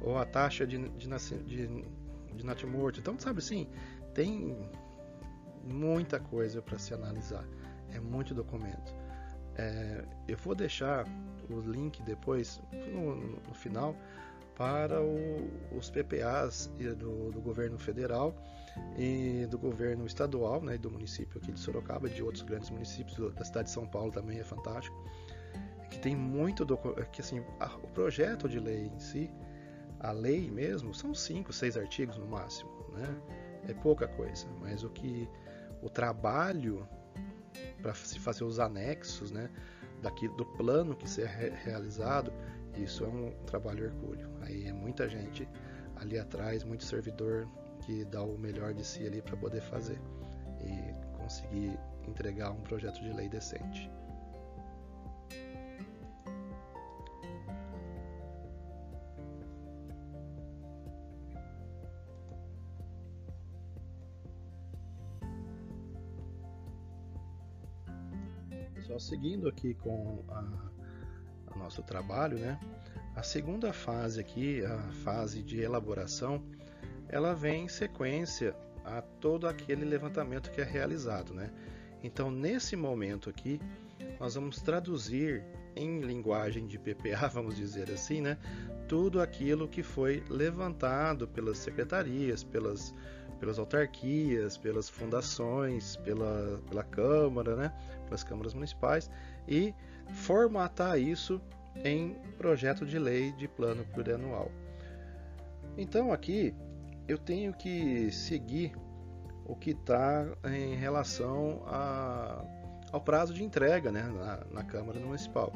Ou 0.00 0.18
a 0.18 0.24
taxa 0.24 0.66
de, 0.66 0.88
de, 0.90 1.08
de, 1.44 1.84
de 2.34 2.46
natimorto. 2.46 3.00
Então, 3.00 3.18
sabe 3.18 3.38
assim, 3.38 3.68
tem 4.14 4.56
muita 5.64 6.18
coisa 6.18 6.62
para 6.62 6.78
se 6.78 6.94
analisar. 6.94 7.44
É 7.90 8.00
muito 8.00 8.34
documento. 8.34 8.94
É, 9.58 10.04
eu 10.28 10.36
vou 10.36 10.54
deixar 10.54 11.06
o 11.48 11.60
link 11.60 12.02
depois, 12.02 12.60
no, 12.92 13.16
no 13.16 13.54
final, 13.54 13.96
para 14.56 15.02
o, 15.02 15.50
os 15.76 15.90
PPAs 15.90 16.70
do, 16.98 17.30
do, 17.30 17.40
governo 17.40 17.78
federal 17.78 18.34
e 18.98 19.46
do 19.50 19.58
governo 19.58 20.06
estadual, 20.06 20.62
né, 20.62 20.78
do 20.78 20.90
município 20.90 21.38
aqui 21.38 21.52
de 21.52 21.60
Sorocaba, 21.60 22.08
de 22.08 22.22
outros 22.22 22.42
grandes 22.42 22.70
municípios, 22.70 23.16
da 23.34 23.44
cidade 23.44 23.68
de 23.68 23.74
São 23.74 23.86
Paulo 23.86 24.10
também 24.10 24.38
é 24.38 24.44
fantástico, 24.44 24.96
que 25.90 25.98
tem 25.98 26.16
muito 26.16 26.66
que 27.12 27.20
assim, 27.20 27.42
a, 27.60 27.66
o 27.76 27.88
projeto 27.88 28.48
de 28.48 28.58
lei 28.58 28.86
em 28.86 28.98
si, 28.98 29.30
a 30.00 30.10
lei 30.10 30.50
mesmo, 30.50 30.94
são 30.94 31.14
cinco, 31.14 31.52
seis 31.52 31.76
artigos 31.76 32.16
no 32.18 32.26
máximo, 32.26 32.70
né? 32.92 33.16
É 33.68 33.74
pouca 33.74 34.06
coisa, 34.06 34.46
mas 34.60 34.84
o 34.84 34.90
que 34.90 35.28
o 35.82 35.88
trabalho 35.88 36.86
para 37.82 37.94
se 37.94 38.18
fazer 38.18 38.44
os 38.44 38.58
anexos, 38.58 39.30
né? 39.30 39.50
daqui 40.02 40.28
do 40.28 40.44
plano 40.44 40.94
que 40.94 41.08
ser 41.08 41.26
realizado, 41.64 42.32
isso 42.76 43.04
é 43.04 43.08
um 43.08 43.32
trabalho 43.46 43.84
hercúleo. 43.84 44.28
Aí 44.42 44.66
é 44.66 44.72
muita 44.72 45.08
gente 45.08 45.48
ali 45.96 46.18
atrás, 46.18 46.62
muito 46.64 46.84
servidor 46.84 47.48
que 47.82 48.04
dá 48.04 48.22
o 48.22 48.38
melhor 48.38 48.74
de 48.74 48.84
si 48.84 49.06
ali 49.06 49.22
para 49.22 49.36
poder 49.36 49.62
fazer 49.62 50.00
e 50.60 51.16
conseguir 51.16 51.78
entregar 52.06 52.50
um 52.50 52.60
projeto 52.60 53.00
de 53.02 53.12
lei 53.12 53.28
decente. 53.28 53.90
Seguindo 69.06 69.48
aqui 69.48 69.74
com 69.74 70.24
o 71.54 71.58
nosso 71.58 71.82
trabalho, 71.82 72.38
né? 72.38 72.58
A 73.14 73.22
segunda 73.22 73.72
fase 73.72 74.20
aqui, 74.20 74.64
a 74.64 74.78
fase 75.04 75.42
de 75.42 75.60
elaboração, 75.60 76.42
ela 77.08 77.32
vem 77.32 77.64
em 77.64 77.68
sequência 77.68 78.54
a 78.84 79.00
todo 79.00 79.46
aquele 79.46 79.84
levantamento 79.84 80.50
que 80.50 80.60
é 80.60 80.64
realizado, 80.64 81.32
né? 81.32 81.50
Então, 82.02 82.30
nesse 82.30 82.76
momento 82.76 83.30
aqui, 83.30 83.60
nós 84.18 84.34
vamos 84.34 84.60
traduzir 84.60 85.44
em 85.74 86.00
linguagem 86.00 86.66
de 86.66 86.78
PPA, 86.78 87.28
vamos 87.32 87.56
dizer 87.56 87.90
assim, 87.90 88.20
né? 88.20 88.36
Tudo 88.88 89.20
aquilo 89.20 89.68
que 89.68 89.82
foi 89.82 90.22
levantado 90.28 91.28
pelas 91.28 91.58
secretarias, 91.58 92.42
pelas 92.42 92.92
pelas 93.36 93.58
autarquias, 93.58 94.56
pelas 94.56 94.88
fundações, 94.88 95.96
pela, 95.96 96.60
pela 96.68 96.82
Câmara, 96.82 97.56
né, 97.56 97.72
pelas 98.04 98.22
câmaras 98.22 98.54
municipais 98.54 99.10
e 99.48 99.74
formatar 100.08 100.98
isso 100.98 101.40
em 101.84 102.14
projeto 102.38 102.86
de 102.86 102.98
lei 102.98 103.32
de 103.32 103.46
plano 103.46 103.84
plurianual. 103.92 104.50
Então 105.76 106.12
aqui 106.12 106.54
eu 107.06 107.18
tenho 107.18 107.52
que 107.52 108.10
seguir 108.10 108.72
o 109.44 109.54
que 109.54 109.70
está 109.70 110.26
em 110.44 110.74
relação 110.74 111.62
a, 111.66 112.44
ao 112.90 113.00
prazo 113.00 113.32
de 113.32 113.44
entrega 113.44 113.92
né, 113.92 114.02
na, 114.02 114.44
na 114.50 114.64
Câmara 114.64 114.98
Municipal. 114.98 115.52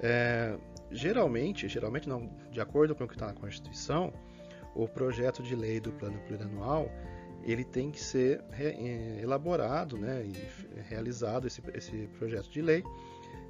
É, 0.00 0.58
geralmente, 0.90 1.68
geralmente 1.68 2.08
não, 2.08 2.28
de 2.50 2.60
acordo 2.60 2.94
com 2.94 3.04
o 3.04 3.08
que 3.08 3.14
está 3.14 3.26
na 3.26 3.34
Constituição, 3.34 4.12
o 4.74 4.88
projeto 4.88 5.42
de 5.42 5.54
lei 5.54 5.80
do 5.80 5.92
plano 5.92 6.18
plurianual 6.26 6.90
ele 7.44 7.64
tem 7.64 7.90
que 7.90 8.00
ser 8.00 8.42
eh, 8.52 9.20
elaborado 9.20 9.96
né, 9.98 10.24
e 10.24 10.82
realizado 10.88 11.46
esse, 11.46 11.60
esse 11.74 12.08
projeto 12.18 12.48
de 12.50 12.62
lei 12.62 12.84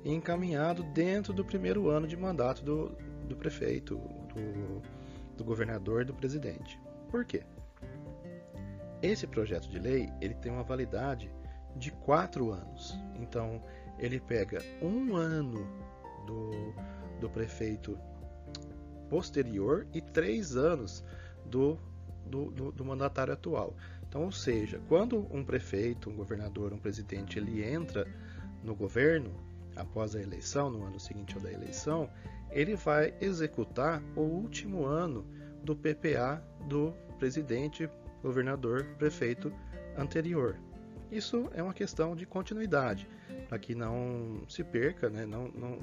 e 0.04 0.12
encaminhado 0.12 0.82
dentro 0.82 1.32
do 1.32 1.44
primeiro 1.44 1.88
ano 1.88 2.06
de 2.06 2.16
mandato 2.16 2.64
do, 2.64 2.96
do 3.28 3.36
prefeito, 3.36 3.96
do, 4.34 4.82
do 5.36 5.44
governador 5.44 6.04
do 6.04 6.14
presidente. 6.14 6.80
Por 7.10 7.24
quê? 7.24 7.42
Esse 9.02 9.26
projeto 9.26 9.68
de 9.68 9.78
lei 9.78 10.08
ele 10.20 10.34
tem 10.34 10.50
uma 10.50 10.62
validade 10.62 11.30
de 11.76 11.90
quatro 11.90 12.50
anos. 12.50 12.98
Então 13.16 13.62
ele 13.98 14.18
pega 14.20 14.62
um 14.80 15.14
ano 15.14 15.66
do, 16.26 16.50
do 17.20 17.28
prefeito 17.28 17.98
posterior 19.12 19.86
e 19.92 20.00
três 20.00 20.56
anos 20.56 21.04
do, 21.44 21.78
do, 22.24 22.50
do, 22.50 22.72
do 22.72 22.82
mandatário 22.82 23.34
atual. 23.34 23.76
Então, 24.08 24.22
ou 24.22 24.32
seja, 24.32 24.80
quando 24.88 25.28
um 25.30 25.44
prefeito, 25.44 26.08
um 26.08 26.16
governador, 26.16 26.72
um 26.72 26.78
presidente 26.78 27.38
ele 27.38 27.62
entra 27.62 28.08
no 28.64 28.74
governo 28.74 29.30
após 29.76 30.16
a 30.16 30.22
eleição, 30.22 30.70
no 30.70 30.82
ano 30.86 30.98
seguinte 30.98 31.34
ao 31.34 31.42
da 31.42 31.52
eleição, 31.52 32.08
ele 32.50 32.74
vai 32.74 33.12
executar 33.20 34.02
o 34.16 34.22
último 34.22 34.86
ano 34.86 35.26
do 35.62 35.76
PPA 35.76 36.42
do 36.66 36.94
presidente, 37.18 37.90
governador, 38.22 38.86
prefeito 38.96 39.52
anterior. 39.94 40.56
Isso 41.10 41.50
é 41.52 41.62
uma 41.62 41.74
questão 41.74 42.16
de 42.16 42.24
continuidade, 42.24 43.06
para 43.46 43.58
que 43.58 43.74
não 43.74 44.42
se 44.48 44.64
perca, 44.64 45.10
né? 45.10 45.26
não, 45.26 45.48
não, 45.48 45.78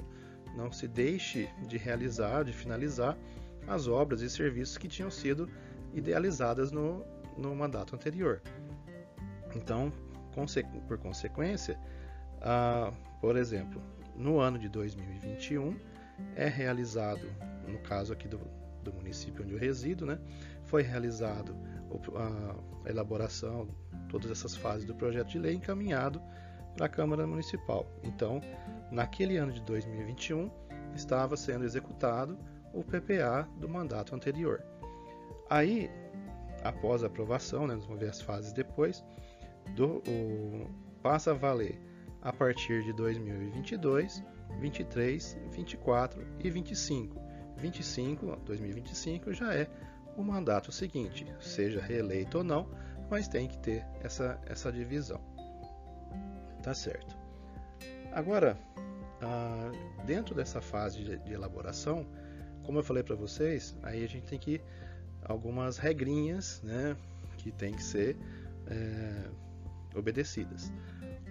não 0.56 0.70
se 0.72 0.88
deixe 0.88 1.48
de 1.66 1.76
realizar, 1.76 2.44
de 2.44 2.52
finalizar 2.52 3.16
as 3.66 3.86
obras 3.86 4.20
e 4.20 4.30
serviços 4.30 4.76
que 4.76 4.88
tinham 4.88 5.10
sido 5.10 5.48
idealizadas 5.94 6.70
no, 6.72 7.04
no 7.36 7.54
mandato 7.54 7.94
anterior. 7.94 8.42
Então, 9.54 9.92
por 10.86 10.98
consequência, 10.98 11.78
por 13.20 13.36
exemplo, 13.36 13.82
no 14.16 14.38
ano 14.38 14.58
de 14.58 14.68
2021 14.68 15.76
é 16.36 16.46
realizado, 16.46 17.26
no 17.66 17.78
caso 17.78 18.12
aqui 18.12 18.28
do, 18.28 18.40
do 18.82 18.92
município 18.92 19.44
onde 19.44 19.54
eu 19.54 19.58
resido, 19.58 20.06
né, 20.06 20.18
foi 20.64 20.82
realizado 20.82 21.56
a 22.84 22.88
elaboração, 22.88 23.68
todas 24.08 24.30
essas 24.30 24.56
fases 24.56 24.84
do 24.84 24.94
projeto 24.94 25.28
de 25.28 25.38
lei 25.38 25.54
encaminhado 25.54 26.20
para 26.76 26.86
a 26.86 26.88
Câmara 26.88 27.26
Municipal. 27.26 27.86
Então, 28.02 28.40
naquele 28.90 29.36
ano 29.36 29.52
de 29.52 29.62
2021, 29.62 30.50
estava 30.94 31.36
sendo 31.36 31.64
executado 31.64 32.38
o 32.72 32.82
PPA 32.82 33.48
do 33.58 33.68
mandato 33.68 34.14
anterior. 34.14 34.62
Aí, 35.48 35.90
após 36.62 37.02
a 37.02 37.06
aprovação, 37.06 37.66
né, 37.66 37.74
vamos 37.74 37.98
ver 37.98 38.08
as 38.08 38.20
fases 38.20 38.52
depois, 38.52 39.04
do, 39.74 40.02
o, 40.08 40.70
passa 41.02 41.32
a 41.32 41.34
valer 41.34 41.80
a 42.22 42.32
partir 42.32 42.82
de 42.84 42.92
2022, 42.92 44.22
23, 44.60 45.38
24 45.50 46.26
e 46.44 46.50
25. 46.50 47.20
25, 47.56 48.36
2025 48.44 49.34
já 49.34 49.54
é 49.54 49.68
o 50.16 50.22
mandato 50.22 50.72
seguinte, 50.72 51.26
seja 51.40 51.80
reeleito 51.80 52.38
ou 52.38 52.44
não, 52.44 52.68
mas 53.10 53.28
tem 53.28 53.48
que 53.48 53.58
ter 53.58 53.84
essa, 54.02 54.40
essa 54.46 54.72
divisão. 54.72 55.20
Tá 56.62 56.74
certo. 56.74 57.19
Agora, 58.12 58.58
ah, 59.22 59.70
dentro 60.04 60.34
dessa 60.34 60.60
fase 60.60 61.04
de, 61.04 61.32
elaboração, 61.32 62.06
como 62.64 62.78
eu 62.78 62.82
falei 62.82 63.02
para 63.02 63.16
vocês, 63.16 63.76
aí 63.82 64.04
a 64.04 64.08
gente 64.08 64.26
tem 64.26 64.38
que 64.38 64.60
algumas 65.22 65.78
regrinhas, 65.78 66.60
né, 66.62 66.96
que 67.36 67.50
tem 67.52 67.72
que 67.72 67.82
ser 67.82 68.16
é, 68.66 69.24
obedecidas. 69.96 70.72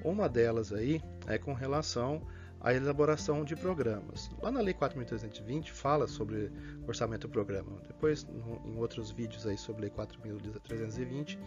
Uma 0.04 0.30
delas 0.30 0.72
aí 0.72 1.02
é 1.28 1.38
com 1.38 1.54
relação 1.54 2.22
a 2.62 2.74
elaboração 2.74 3.44
de 3.46 3.56
programas. 3.56 4.30
Lá 4.42 4.52
na 4.52 4.60
Lei 4.60 4.74
4.320 4.74 5.70
fala 5.70 6.08
sobre 6.08 6.52
orçamento 6.86 7.28
do 7.28 7.32
programa. 7.32 7.82
Depois, 7.88 8.28
em 8.66 8.78
outros 8.78 9.12
vídeos 9.12 9.48
aí 9.48 9.58
sobre 9.58 9.84
Lei 9.84 9.92
4.320, 9.92 11.40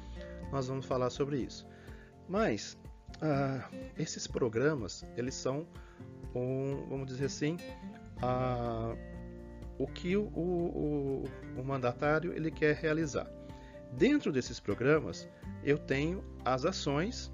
nós 0.51 0.69
vamos 0.69 0.87
falar 0.87 1.11
sobre 1.11 1.39
isso. 1.41 1.67
Mas 2.29 2.79
ah, 3.21 3.69
esses 3.99 4.27
programas, 4.27 5.05
eles 5.17 5.35
são, 5.35 5.67
um, 6.35 6.87
vamos 6.89 7.07
dizer 7.07 7.27
assim, 7.27 7.57
ah, 8.23 8.95
o 9.79 9.87
que 9.87 10.17
o, 10.17 10.25
o, 10.25 11.25
o 11.57 11.65
mandatário 11.65 12.33
ele 12.33 12.51
quer 12.51 12.75
realizar. 12.77 13.29
Dentro 13.93 14.33
desses 14.33 14.59
programas, 14.59 15.29
eu 15.63 15.79
tenho 15.79 16.25
as 16.45 16.65
ações 16.65 17.31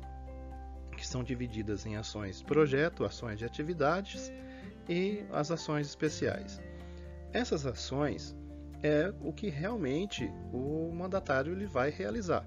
que 0.96 1.06
são 1.06 1.22
divididas 1.22 1.86
em 1.86 1.96
ações 1.96 2.42
projeto, 2.42 3.04
ações 3.04 3.38
de 3.38 3.44
atividades 3.44 4.32
e 4.88 5.24
as 5.30 5.50
ações 5.50 5.86
especiais. 5.86 6.60
Essas 7.32 7.64
ações 7.64 8.36
é 8.82 9.12
o 9.20 9.32
que 9.32 9.48
realmente 9.48 10.30
o 10.52 10.90
mandatário 10.92 11.52
ele 11.52 11.66
vai 11.66 11.90
realizar. 11.90 12.44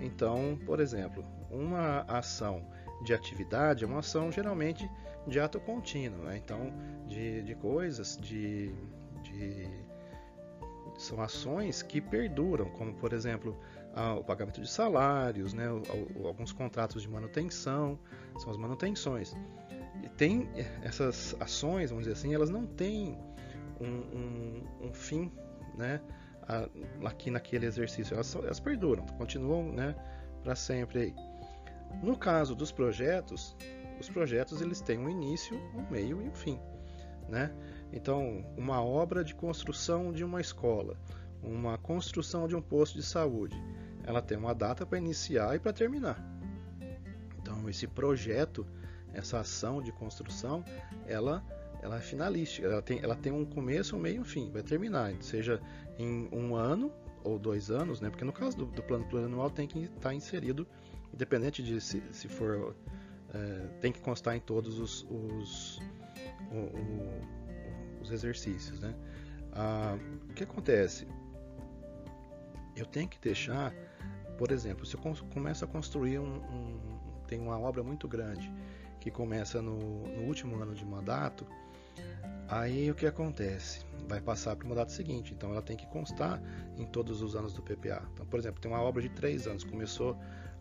Então, 0.00 0.58
por 0.66 0.80
exemplo, 0.80 1.24
uma 1.50 2.02
ação 2.08 2.66
de 3.02 3.12
atividade 3.14 3.84
é 3.84 3.86
uma 3.86 4.00
ação 4.00 4.32
geralmente 4.32 4.90
de 5.26 5.40
ato 5.40 5.60
contínuo, 5.60 6.24
né? 6.24 6.36
então 6.36 6.72
de, 7.06 7.42
de 7.42 7.54
coisas, 7.54 8.16
de, 8.20 8.72
de 9.22 9.68
são 10.98 11.20
ações 11.20 11.82
que 11.82 12.00
perduram, 12.00 12.66
como 12.70 12.94
por 12.94 13.12
exemplo 13.12 13.56
o 14.18 14.22
pagamento 14.22 14.60
de 14.60 14.68
salários, 14.68 15.54
né, 15.54 15.68
alguns 16.22 16.52
contratos 16.52 17.00
de 17.00 17.08
manutenção, 17.08 17.98
são 18.38 18.50
as 18.50 18.58
manutenções. 18.58 19.34
E 20.02 20.08
tem 20.10 20.50
essas 20.82 21.34
ações, 21.40 21.90
vamos 21.90 22.04
dizer 22.04 22.18
assim, 22.18 22.34
elas 22.34 22.50
não 22.50 22.66
têm 22.66 23.18
um, 23.80 23.86
um, 23.86 24.62
um 24.88 24.92
fim, 24.92 25.32
né, 25.74 26.02
aqui 27.04 27.30
naquele 27.30 27.64
exercício, 27.64 28.12
elas, 28.12 28.34
elas 28.34 28.60
perduram, 28.60 29.06
continuam, 29.16 29.72
né, 29.72 29.94
para 30.42 30.54
sempre 30.54 30.98
aí. 31.00 31.14
No 32.02 32.16
caso 32.16 32.54
dos 32.54 32.70
projetos, 32.70 33.56
os 33.98 34.08
projetos 34.08 34.60
eles 34.60 34.80
têm 34.80 34.98
um 34.98 35.08
início, 35.08 35.56
um 35.74 35.90
meio 35.90 36.20
e 36.20 36.28
um 36.28 36.34
fim, 36.34 36.58
né? 37.28 37.52
Então, 37.92 38.44
uma 38.56 38.82
obra 38.82 39.24
de 39.24 39.34
construção 39.34 40.12
de 40.12 40.24
uma 40.24 40.40
escola, 40.40 40.96
uma 41.42 41.78
construção 41.78 42.46
de 42.46 42.54
um 42.54 42.60
posto 42.60 42.96
de 42.96 43.02
saúde, 43.02 43.56
ela 44.04 44.20
tem 44.20 44.36
uma 44.36 44.54
data 44.54 44.84
para 44.84 44.98
iniciar 44.98 45.56
e 45.56 45.58
para 45.58 45.72
terminar. 45.72 46.22
Então, 47.40 47.68
esse 47.68 47.86
projeto, 47.86 48.66
essa 49.12 49.40
ação 49.40 49.80
de 49.80 49.92
construção, 49.92 50.64
ela, 51.06 51.44
ela 51.82 51.96
é 51.96 52.00
finalística, 52.00 52.66
ela 52.66 52.82
tem, 52.82 53.00
ela 53.02 53.16
tem 53.16 53.32
um 53.32 53.44
começo, 53.44 53.96
um 53.96 54.00
meio 54.00 54.16
e 54.16 54.20
um 54.20 54.24
fim, 54.24 54.50
vai 54.50 54.62
terminar, 54.62 55.14
seja 55.20 55.60
em 55.98 56.28
um 56.32 56.54
ano 56.54 56.92
ou 57.24 57.38
dois 57.38 57.70
anos, 57.70 58.00
né? 58.00 58.10
porque 58.10 58.24
no 58.24 58.32
caso 58.32 58.56
do, 58.56 58.66
do 58.66 58.82
plano 58.82 59.04
plurianual 59.06 59.50
tem 59.50 59.66
que 59.66 59.84
estar 59.84 60.14
inserido, 60.14 60.66
independente 61.16 61.62
de 61.62 61.80
se, 61.80 62.00
se 62.12 62.28
for. 62.28 62.76
É, 63.34 63.66
tem 63.80 63.90
que 63.90 64.00
constar 64.00 64.36
em 64.36 64.40
todos 64.40 64.78
os, 64.78 65.04
os, 65.10 65.82
o, 66.52 66.56
o, 66.56 67.20
os 68.00 68.12
exercícios. 68.12 68.78
Né? 68.78 68.94
Ah, 69.52 69.98
o 70.30 70.32
que 70.32 70.44
acontece? 70.44 71.08
Eu 72.76 72.86
tenho 72.86 73.08
que 73.08 73.18
deixar 73.18 73.74
por 74.36 74.52
exemplo, 74.52 74.84
se 74.84 74.94
eu 74.94 75.00
começo 75.32 75.64
a 75.64 75.68
construir 75.68 76.18
um, 76.18 76.36
um, 76.36 76.78
tem 77.26 77.40
uma 77.40 77.58
obra 77.58 77.82
muito 77.82 78.06
grande 78.06 78.52
que 79.00 79.10
começa 79.10 79.62
no, 79.62 79.78
no, 79.78 80.22
último 80.24 80.60
ano 80.60 80.74
de 80.74 80.84
mandato, 80.84 81.46
aí 82.48 82.90
o 82.90 82.94
que 82.94 83.06
acontece? 83.06 83.84
Vai 84.06 84.20
passar 84.20 84.54
para 84.56 84.66
o 84.66 84.68
mandato 84.68 84.92
seguinte, 84.92 85.32
então 85.32 85.50
ela 85.52 85.62
tem 85.62 85.76
que 85.76 85.86
constar 85.86 86.40
em 86.76 86.84
todos 86.84 87.22
os 87.22 87.34
anos 87.34 87.52
do 87.52 87.62
PPA. 87.62 88.02
Então, 88.12 88.26
por 88.26 88.38
exemplo, 88.38 88.60
tem 88.60 88.70
uma 88.70 88.80
obra 88.80 89.00
de 89.00 89.08
três 89.08 89.46
anos, 89.46 89.64
começou 89.64 90.18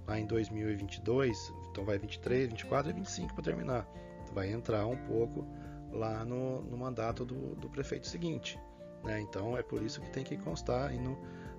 lá 0.08 0.20
em 0.20 0.26
2022, 0.26 1.54
então 1.72 1.84
vai 1.84 1.98
23, 1.98 2.50
24 2.50 2.92
e 2.92 2.94
25 2.94 3.34
para 3.34 3.44
terminar. 3.44 3.88
Então, 4.24 4.36
vai 4.36 4.52
entrar 4.52 4.86
um 4.86 4.98
pouco 4.98 5.48
lá 5.92 6.24
no, 6.26 6.62
no 6.62 6.78
mandato 6.78 7.26
do, 7.26 7.56
do, 7.56 7.70
prefeito 7.70 8.08
seguinte. 8.08 8.60
Né? 9.04 9.22
Então 9.22 9.58
é 9.58 9.64
por 9.64 9.82
isso 9.82 10.02
que 10.02 10.10
tem 10.10 10.24
que 10.24 10.38
constar 10.38 10.94
no, 10.94 11.18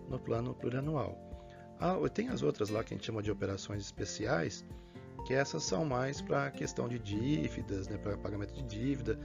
no 0.09 0.19
plano 0.19 0.55
plurianual. 0.55 1.19
Ah, 1.79 1.97
tem 2.13 2.29
as 2.29 2.43
outras 2.43 2.71
lá 2.71 2.83
que 2.83 2.95
a 2.95 2.97
gente 2.97 3.07
chama 3.07 3.23
de 3.23 3.31
operações 3.31 3.83
especiais, 3.83 4.65
que 5.27 5.35
essas 5.35 5.63
são 5.63 5.85
mais 5.85 6.21
para 6.21 6.51
questão 6.51 6.89
de 6.89 6.99
dívidas, 6.99 7.89
né, 7.89 7.99
para 7.99 8.17
pagamento 8.17 8.55
de 8.55 8.63
dívida, 8.63 9.19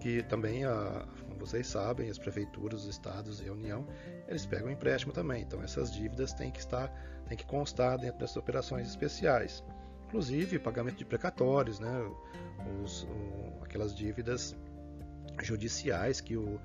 que 0.00 0.22
também, 0.24 0.64
a, 0.64 1.06
como 1.26 1.40
vocês 1.40 1.66
sabem, 1.66 2.10
as 2.10 2.18
prefeituras, 2.18 2.82
os 2.82 2.90
estados 2.90 3.40
e 3.40 3.48
a 3.48 3.52
União, 3.52 3.86
eles 4.28 4.46
pegam 4.46 4.70
empréstimo 4.70 5.12
também. 5.12 5.42
Então 5.42 5.62
essas 5.62 5.92
dívidas 5.92 6.32
têm 6.32 6.50
que 6.50 6.60
estar, 6.60 6.92
têm 7.26 7.36
que 7.36 7.46
constar 7.46 7.98
dentro 7.98 8.18
dessas 8.18 8.36
operações 8.36 8.88
especiais. 8.88 9.64
Inclusive 10.06 10.58
pagamento 10.58 10.96
de 10.96 11.04
precatórios, 11.04 11.80
né, 11.80 12.10
os, 12.82 13.06
aquelas 13.62 13.94
dívidas 13.94 14.56
judiciais 15.42 16.20
que 16.20 16.36
o, 16.36 16.60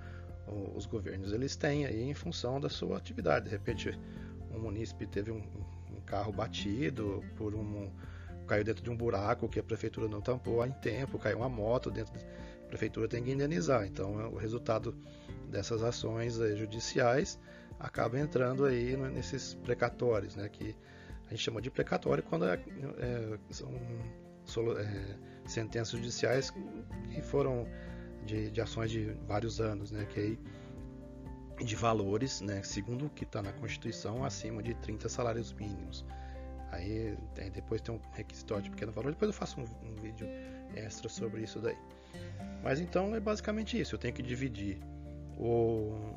o, 0.48 0.74
os 0.76 0.86
governos 0.86 1.34
eles 1.34 1.56
têm 1.56 1.86
aí 1.86 2.04
em 2.04 2.14
função 2.14 2.60
da 2.60 2.70
sua 2.70 2.98
atividade. 2.98 3.46
De 3.46 3.52
repente 3.52 3.98
um 4.52 4.60
munícipe 4.60 5.06
teve 5.08 5.32
um, 5.32 5.44
um 5.92 6.02
carro 6.06 6.32
batido 6.32 7.24
por 7.36 7.56
um 7.56 7.90
caiu 8.48 8.64
dentro 8.64 8.84
de 8.84 8.90
um 8.90 8.98
buraco 8.98 9.48
que 9.48 9.60
a 9.60 9.64
prefeitura 9.64 10.08
não 10.08 10.22
tampou 10.22 10.66
em 10.66 10.72
tempo, 10.72 11.20
caiu 11.20 11.38
uma 11.38 11.50
moto 11.50 11.92
dentro 11.92 12.12
a 12.64 12.68
prefeitura 12.70 13.08
tem 13.08 13.24
que 13.24 13.32
indenizar. 13.32 13.86
Então, 13.86 14.20
é, 14.20 14.26
o 14.26 14.36
resultado 14.36 14.96
dessas 15.50 15.82
ações 15.82 16.40
é, 16.40 16.56
judiciais 16.56 17.40
acaba 17.80 18.20
entrando 18.20 18.66
aí 18.66 18.98
nesses 18.98 19.54
precatórios, 19.56 20.36
né, 20.36 20.50
que 20.50 20.76
a 21.28 21.30
gente 21.30 21.44
chama 21.44 21.62
de 21.62 21.72
precatório 21.72 22.24
quando 22.24 22.46
é, 22.46 22.56
é, 22.56 23.40
são 23.50 23.72
é, 24.78 25.16
sentenças 25.48 25.92
judiciais 25.92 26.52
que 26.52 27.22
foram 27.22 27.68
de, 28.26 28.52
de, 28.52 28.62
ações 28.62 28.92
de 28.92 29.16
vários 29.28 29.62
anos, 29.62 29.92
né, 29.92 30.06
que 30.06 30.20
aí 30.20 30.40
de 31.64 31.76
valores, 31.76 32.42
né, 32.42 32.62
segundo 32.64 33.08
o 33.08 33.10
que 33.10 33.24
está 33.24 33.42
na 33.42 33.52
Constituição, 33.54 34.24
acima 34.24 34.64
de 34.64 34.74
30 34.76 35.10
salários 35.10 35.54
mínimos. 35.54 36.06
Aí, 36.72 37.18
depois 37.54 37.82
tem 37.82 37.96
um 37.96 38.00
requisitório 38.14 38.64
de 38.64 38.70
pequeno 38.70 38.92
valor, 38.92 39.12
depois 39.12 39.30
eu 39.30 39.34
faço 39.34 39.60
um, 39.60 39.64
um, 39.64 39.96
vídeo 39.96 40.28
extra 40.76 41.10
sobre 41.10 41.42
isso 41.42 41.60
daí. 41.60 41.78
Mas 42.64 42.80
então 42.80 43.14
é 43.16 43.20
basicamente 43.20 43.80
isso, 43.80 43.96
eu 43.96 44.00
tenho 44.00 44.14
que 44.14 44.22
dividir 44.22 44.78
o, 45.38 46.16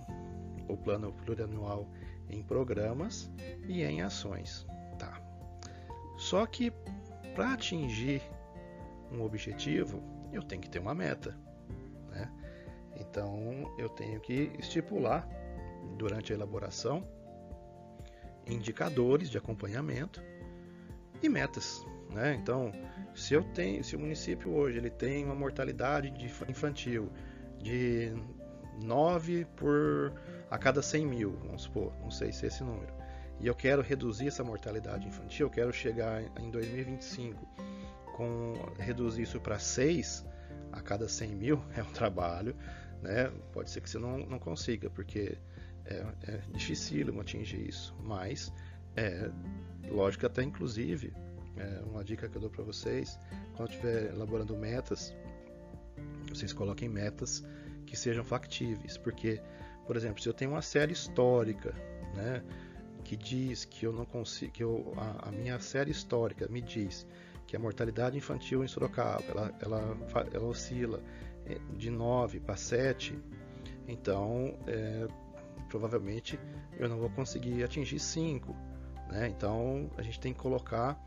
o 0.73 0.77
plano 0.77 1.13
plurianual 1.13 1.89
em 2.29 2.43
programas 2.43 3.31
e 3.67 3.83
em 3.83 4.03
ações. 4.03 4.67
Tá. 4.99 5.21
Só 6.17 6.47
que 6.47 6.73
para 7.35 7.55
atingir 7.55 8.23
um 9.11 9.23
objetivo, 9.23 10.03
eu 10.33 10.43
tenho 10.43 10.63
que 10.63 10.71
ter 10.71 10.79
uma 10.79 10.95
meta. 10.95 11.37
Né? 12.11 12.31
Então 12.97 13.75
eu 13.79 13.89
tenho 13.89 14.21
que 14.21 14.53
estipular 14.59 15.29
durante 15.97 16.33
a 16.33 16.37
elaboração 16.37 17.07
indicadores 18.47 19.31
de 19.31 19.39
acompanhamento 19.39 20.23
e 21.23 21.29
metas. 21.29 21.85
Né? 22.11 22.35
Então, 22.35 22.73
se 23.15 23.35
eu 23.35 23.43
tenho, 23.43 23.83
se 23.85 23.97
o 23.97 23.99
município 24.01 24.53
hoje 24.53 24.79
ele 24.79 24.91
tem 24.91 25.25
uma 25.25 25.35
mortalidade 25.35 26.13
infantil 26.49 27.11
de 27.59 28.13
9 28.83 29.47
por 29.57 30.13
a 30.53 30.59
cada 30.59 30.83
100 30.83 31.07
mil, 31.07 31.39
vamos 31.47 31.63
supor, 31.63 31.95
não 32.03 32.11
sei 32.11 32.31
se 32.31 32.45
é 32.45 32.49
esse 32.49 32.63
número, 32.63 32.93
e 33.41 33.47
eu 33.47 33.55
quero 33.55 33.81
reduzir 33.81 34.29
essa 34.29 34.45
mortalidade 34.45 35.09
infantil, 35.09 35.47
eu 35.47 35.51
quero 35.51 35.73
chegar 35.73 36.23
em 36.39 36.51
2025 36.51 37.43
com 38.15 38.53
reduzir 38.79 39.23
isso 39.23 39.41
para 39.41 39.59
6 39.59 40.27
a 40.71 40.83
cada 40.83 41.09
100 41.09 41.35
mil, 41.37 41.65
é 41.75 41.83
um 41.83 41.91
trabalho, 41.93 42.55
né? 43.01 43.33
Pode 43.51 43.71
ser 43.71 43.81
que 43.81 43.89
você 43.89 43.99
não, 43.99 44.19
não 44.19 44.39
consiga, 44.39 44.91
porque 44.91 45.39
é, 45.87 46.05
é 46.25 46.41
dificílimo 46.53 47.23
atingir 47.23 47.67
isso, 47.67 47.97
mas 48.03 48.53
é 48.95 49.31
lógico 49.89 50.27
até 50.27 50.43
inclusive 50.43 51.15
é 51.57 51.83
uma 51.87 52.05
dica 52.05 52.29
que 52.29 52.37
eu 52.37 52.43
dou 52.43 52.51
para 52.51 52.63
vocês 52.63 53.19
quando 53.57 53.71
estiver 53.71 54.13
elaborando 54.13 54.55
metas, 54.55 55.17
vocês 56.29 56.53
coloquem 56.53 56.91
metas 56.91 57.43
que 57.87 57.97
sejam 57.97 58.23
factíveis, 58.23 58.99
porque 58.99 59.41
por 59.87 59.97
exemplo, 59.97 60.23
se 60.23 60.29
eu 60.29 60.35
tenho 60.35 60.53
uma 60.53 60.63
série 60.63 60.93
histórica, 60.93 61.75
né, 62.15 62.43
que 63.05 63.17
diz 63.17 63.65
que 63.65 63.87
eu 63.87 63.93
não 63.93 64.05
consigo, 64.05 64.53
que 64.53 64.63
eu, 64.63 64.93
a, 64.97 65.29
a 65.29 65.33
minha 65.33 65.59
série 65.59 65.91
histórica 65.91 66.47
me 66.49 66.61
diz 66.61 67.07
que 67.47 67.57
a 67.57 67.59
mortalidade 67.59 68.17
infantil 68.17 68.65
em 68.65 68.69
Sorocaba 68.69 69.23
ela, 69.29 69.55
ela, 69.61 69.97
ela 70.33 70.47
oscila 70.47 71.03
é, 71.47 71.59
de 71.77 71.91
9 71.91 72.41
para 72.41 72.57
7, 72.57 73.19
então 73.89 74.57
é, 74.67 75.09
provavelmente 75.69 76.39
eu 76.79 76.89
não 76.89 76.99
vou 76.99 77.11
conseguir 77.11 77.65
atingir 77.65 77.99
5. 77.99 78.55
Né? 79.11 79.29
Então 79.29 79.91
a 79.97 80.03
gente 80.03 80.21
tem 80.21 80.33
que 80.33 80.39
colocar 80.39 80.99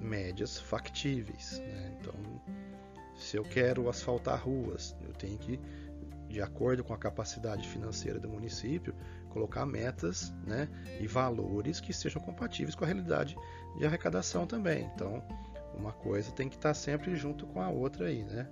médias 0.00 0.58
factíveis. 0.58 1.58
Né? 1.58 1.96
Então, 2.00 2.14
Se 3.16 3.36
eu 3.36 3.42
quero 3.42 3.88
asfaltar 3.88 4.42
ruas, 4.44 4.94
eu 5.00 5.12
tenho 5.14 5.38
que, 5.38 5.58
de 6.36 6.42
acordo 6.42 6.84
com 6.84 6.92
a 6.92 6.98
capacidade 6.98 7.66
financeira 7.66 8.20
do 8.20 8.28
município, 8.28 8.94
colocar 9.30 9.64
metas 9.64 10.34
né, 10.46 10.68
e 11.00 11.06
valores 11.06 11.80
que 11.80 11.94
sejam 11.94 12.20
compatíveis 12.20 12.74
com 12.74 12.84
a 12.84 12.86
realidade 12.86 13.34
de 13.78 13.86
arrecadação 13.86 14.46
também. 14.46 14.84
Então, 14.94 15.26
uma 15.74 15.92
coisa 15.94 16.30
tem 16.32 16.46
que 16.46 16.56
estar 16.56 16.74
sempre 16.74 17.16
junto 17.16 17.46
com 17.46 17.58
a 17.58 17.70
outra 17.70 18.08
aí, 18.08 18.22
né? 18.22 18.46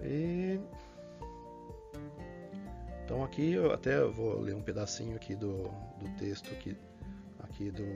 E... 0.00 0.60
Então 3.04 3.24
aqui 3.24 3.54
eu 3.54 3.72
até 3.72 4.00
vou 4.04 4.38
ler 4.38 4.54
um 4.54 4.62
pedacinho 4.62 5.16
aqui 5.16 5.34
do, 5.34 5.64
do 5.98 6.08
texto 6.16 6.52
aqui, 6.52 6.78
aqui 7.40 7.72
do, 7.72 7.86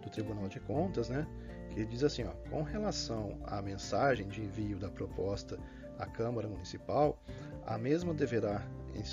do 0.00 0.08
Tribunal 0.10 0.48
de 0.48 0.60
Contas, 0.60 1.10
né? 1.10 1.26
Que 1.68 1.84
diz 1.84 2.02
assim, 2.02 2.24
ó, 2.24 2.30
com 2.48 2.62
relação 2.62 3.38
à 3.44 3.60
mensagem 3.60 4.28
de 4.28 4.40
envio 4.40 4.78
da 4.78 4.88
proposta 4.88 5.58
à 6.02 6.06
Câmara 6.06 6.48
Municipal, 6.48 7.18
a 7.64 7.78
mesma 7.78 8.12
deverá, 8.12 8.66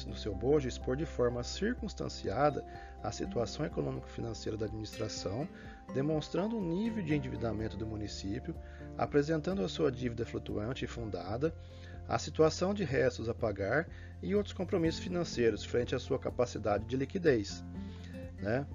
no 0.08 0.16
seu 0.16 0.36
bojo, 0.36 0.68
expor 0.68 0.98
de 0.98 1.06
forma 1.06 1.44
circunstanciada 1.44 2.66
a 3.04 3.12
situação 3.12 3.66
econômico-financeira 3.66 4.58
da 4.58 4.66
administração, 4.66 5.48
demonstrando 5.94 6.58
o 6.58 6.62
nível 6.62 7.04
de 7.04 7.16
endividamento 7.16 7.78
do 7.78 7.86
município, 7.86 8.56
apresentando 8.98 9.64
a 9.64 9.70
sua 9.70 9.92
dívida 9.92 10.26
flutuante 10.26 10.84
e 10.84 10.88
fundada, 10.88 11.56
a 12.08 12.18
situação 12.18 12.74
de 12.74 12.84
restos 12.84 13.30
a 13.30 13.36
pagar 13.36 13.88
e 14.22 14.36
outros 14.36 14.54
compromissos 14.54 15.00
financeiros 15.00 15.64
frente 15.64 15.96
à 15.96 16.00
sua 16.00 16.18
capacidade 16.18 16.86
de 16.86 16.98
liquidez, 16.98 17.64
né? 18.40 18.66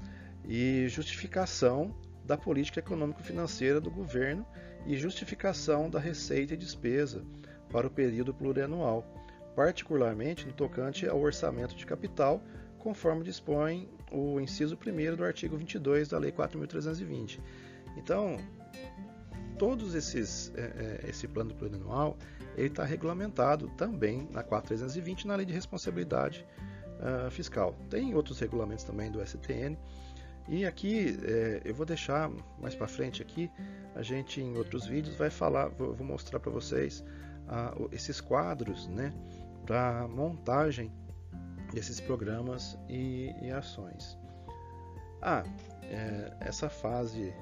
e 0.44 0.86
justificação 0.88 1.94
da 2.24 2.38
política 2.38 2.78
econômico-financeira 2.78 3.80
do 3.80 3.90
governo 3.90 4.46
e 4.86 4.96
justificação 4.96 5.90
da 5.90 5.98
receita 5.98 6.54
e 6.54 6.56
despesa 6.56 7.24
para 7.74 7.88
o 7.88 7.90
período 7.90 8.32
plurianual, 8.32 9.04
particularmente 9.56 10.46
no 10.46 10.52
tocante 10.52 11.08
ao 11.08 11.20
orçamento 11.20 11.74
de 11.74 11.84
capital, 11.84 12.40
conforme 12.78 13.24
dispõe 13.24 13.90
o 14.12 14.38
inciso 14.38 14.78
1 14.78 15.16
do 15.16 15.24
artigo 15.24 15.56
22 15.56 16.06
da 16.06 16.18
Lei 16.18 16.30
4.320. 16.30 17.40
Então, 17.96 18.38
todos 19.58 19.96
esses 19.96 20.52
é, 20.54 21.00
é, 21.04 21.10
esse 21.10 21.26
plano 21.26 21.52
plurianual 21.52 22.16
ele 22.56 22.68
está 22.68 22.84
regulamentado 22.84 23.68
também 23.76 24.28
na 24.30 24.44
4.320 24.44 25.24
na 25.24 25.34
Lei 25.34 25.44
de 25.44 25.52
Responsabilidade 25.52 26.46
uh, 27.00 27.28
Fiscal. 27.28 27.74
Tem 27.90 28.14
outros 28.14 28.38
regulamentos 28.38 28.84
também 28.84 29.10
do 29.10 29.20
STN. 29.20 29.76
E 30.48 30.64
aqui 30.64 31.18
é, 31.24 31.62
eu 31.64 31.74
vou 31.74 31.84
deixar 31.84 32.30
mais 32.60 32.76
para 32.76 32.86
frente 32.86 33.20
aqui 33.20 33.50
a 33.96 34.02
gente 34.02 34.40
em 34.40 34.56
outros 34.56 34.86
vídeos 34.86 35.16
vai 35.16 35.30
falar, 35.30 35.68
vou 35.68 35.96
mostrar 36.04 36.38
para 36.38 36.52
vocês 36.52 37.02
esses 37.92 38.20
quadros, 38.20 38.88
né, 38.88 39.12
para 39.66 40.06
montagem 40.08 40.92
desses 41.72 42.00
programas 42.00 42.78
e, 42.88 43.34
e 43.42 43.50
ações. 43.50 44.18
Ah, 45.20 45.42
é, 45.82 46.32
essa 46.40 46.68
fase 46.68 47.34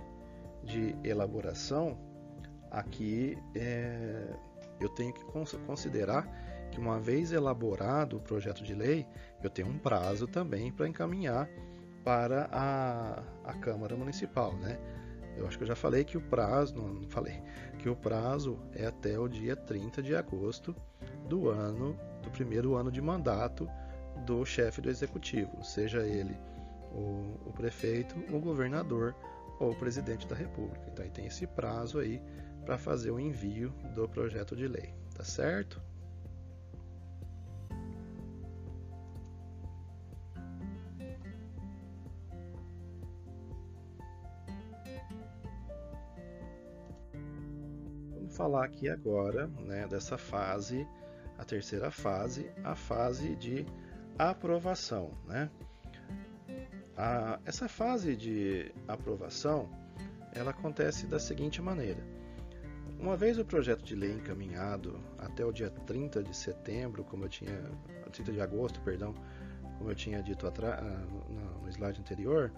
de 0.64 0.94
elaboração, 1.02 1.98
aqui 2.70 3.36
é, 3.54 4.34
eu 4.80 4.88
tenho 4.90 5.12
que 5.12 5.24
considerar 5.66 6.26
que 6.70 6.80
uma 6.80 6.98
vez 6.98 7.32
elaborado 7.32 8.16
o 8.16 8.20
projeto 8.20 8.62
de 8.62 8.74
lei, 8.74 9.06
eu 9.42 9.50
tenho 9.50 9.68
um 9.68 9.78
prazo 9.78 10.26
também 10.26 10.72
para 10.72 10.88
encaminhar 10.88 11.48
para 12.04 12.48
a, 12.50 13.22
a 13.44 13.54
Câmara 13.54 13.96
Municipal, 13.96 14.54
né? 14.54 14.78
Eu 15.36 15.46
acho 15.46 15.56
que 15.56 15.64
eu 15.64 15.68
já 15.68 15.76
falei 15.76 16.04
que 16.04 16.16
o 16.16 16.20
prazo, 16.20 16.76
não, 16.76 16.88
não 16.88 17.08
falei, 17.08 17.42
que 17.78 17.88
o 17.88 17.96
prazo 17.96 18.58
é 18.74 18.86
até 18.86 19.18
o 19.18 19.28
dia 19.28 19.56
30 19.56 20.02
de 20.02 20.14
agosto 20.14 20.74
do 21.28 21.48
ano, 21.48 21.98
do 22.22 22.30
primeiro 22.30 22.74
ano 22.74 22.90
de 22.90 23.00
mandato 23.00 23.68
do 24.26 24.44
chefe 24.44 24.80
do 24.80 24.90
executivo, 24.90 25.64
seja 25.64 26.06
ele 26.06 26.36
o, 26.92 27.38
o 27.46 27.52
prefeito, 27.54 28.14
o 28.30 28.38
governador 28.38 29.14
ou 29.58 29.72
o 29.72 29.76
presidente 29.76 30.26
da 30.26 30.36
república. 30.36 30.86
Então 30.92 31.04
aí 31.04 31.10
tem 31.10 31.26
esse 31.26 31.46
prazo 31.46 31.98
aí 31.98 32.20
para 32.64 32.78
fazer 32.78 33.10
o 33.10 33.18
envio 33.18 33.70
do 33.94 34.08
projeto 34.08 34.54
de 34.54 34.68
lei, 34.68 34.94
tá 35.14 35.24
certo? 35.24 35.80
Falar 48.42 48.64
aqui 48.64 48.88
agora 48.88 49.46
né, 49.61 49.87
dessa 49.87 50.18
fase, 50.18 50.85
a 51.38 51.44
terceira 51.44 51.92
fase, 51.92 52.50
a 52.64 52.74
fase 52.74 53.37
de 53.37 53.64
aprovação. 54.18 55.12
Né? 55.28 55.48
A, 56.96 57.38
essa 57.44 57.68
fase 57.68 58.16
de 58.16 58.74
aprovação 58.88 59.70
ela 60.35 60.50
acontece 60.50 61.07
da 61.07 61.20
seguinte 61.20 61.62
maneira. 61.62 62.05
Uma 62.98 63.16
vez 63.16 63.38
o 63.38 63.44
projeto 63.44 63.85
de 63.85 63.94
lei 63.94 64.11
encaminhado 64.11 64.98
até 65.18 65.44
o 65.44 65.52
dia 65.52 65.70
30 65.70 66.20
de 66.24 66.37
setembro, 66.37 67.05
como 67.05 67.26
eu 67.26 67.28
tinha 67.28 67.62
30 68.11 68.33
de 68.33 68.40
agosto, 68.40 68.81
perdão, 68.81 69.14
como 69.78 69.88
eu 69.88 69.94
tinha 69.94 70.20
dito 70.20 70.48
ah, 70.48 71.07
no 71.62 71.68
slide 71.68 72.00
anterior, 72.00 72.50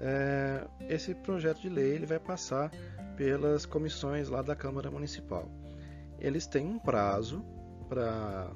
é, 0.00 0.66
esse 0.88 1.14
projeto 1.14 1.60
de 1.60 1.68
lei 1.68 1.92
ele 1.92 2.06
vai 2.06 2.18
passar 2.18 2.70
pelas 3.16 3.66
comissões 3.66 4.28
lá 4.28 4.42
da 4.42 4.54
Câmara 4.54 4.90
Municipal. 4.90 5.50
Eles 6.20 6.46
têm 6.46 6.66
um 6.66 6.78
prazo 6.78 7.44
para 7.88 8.50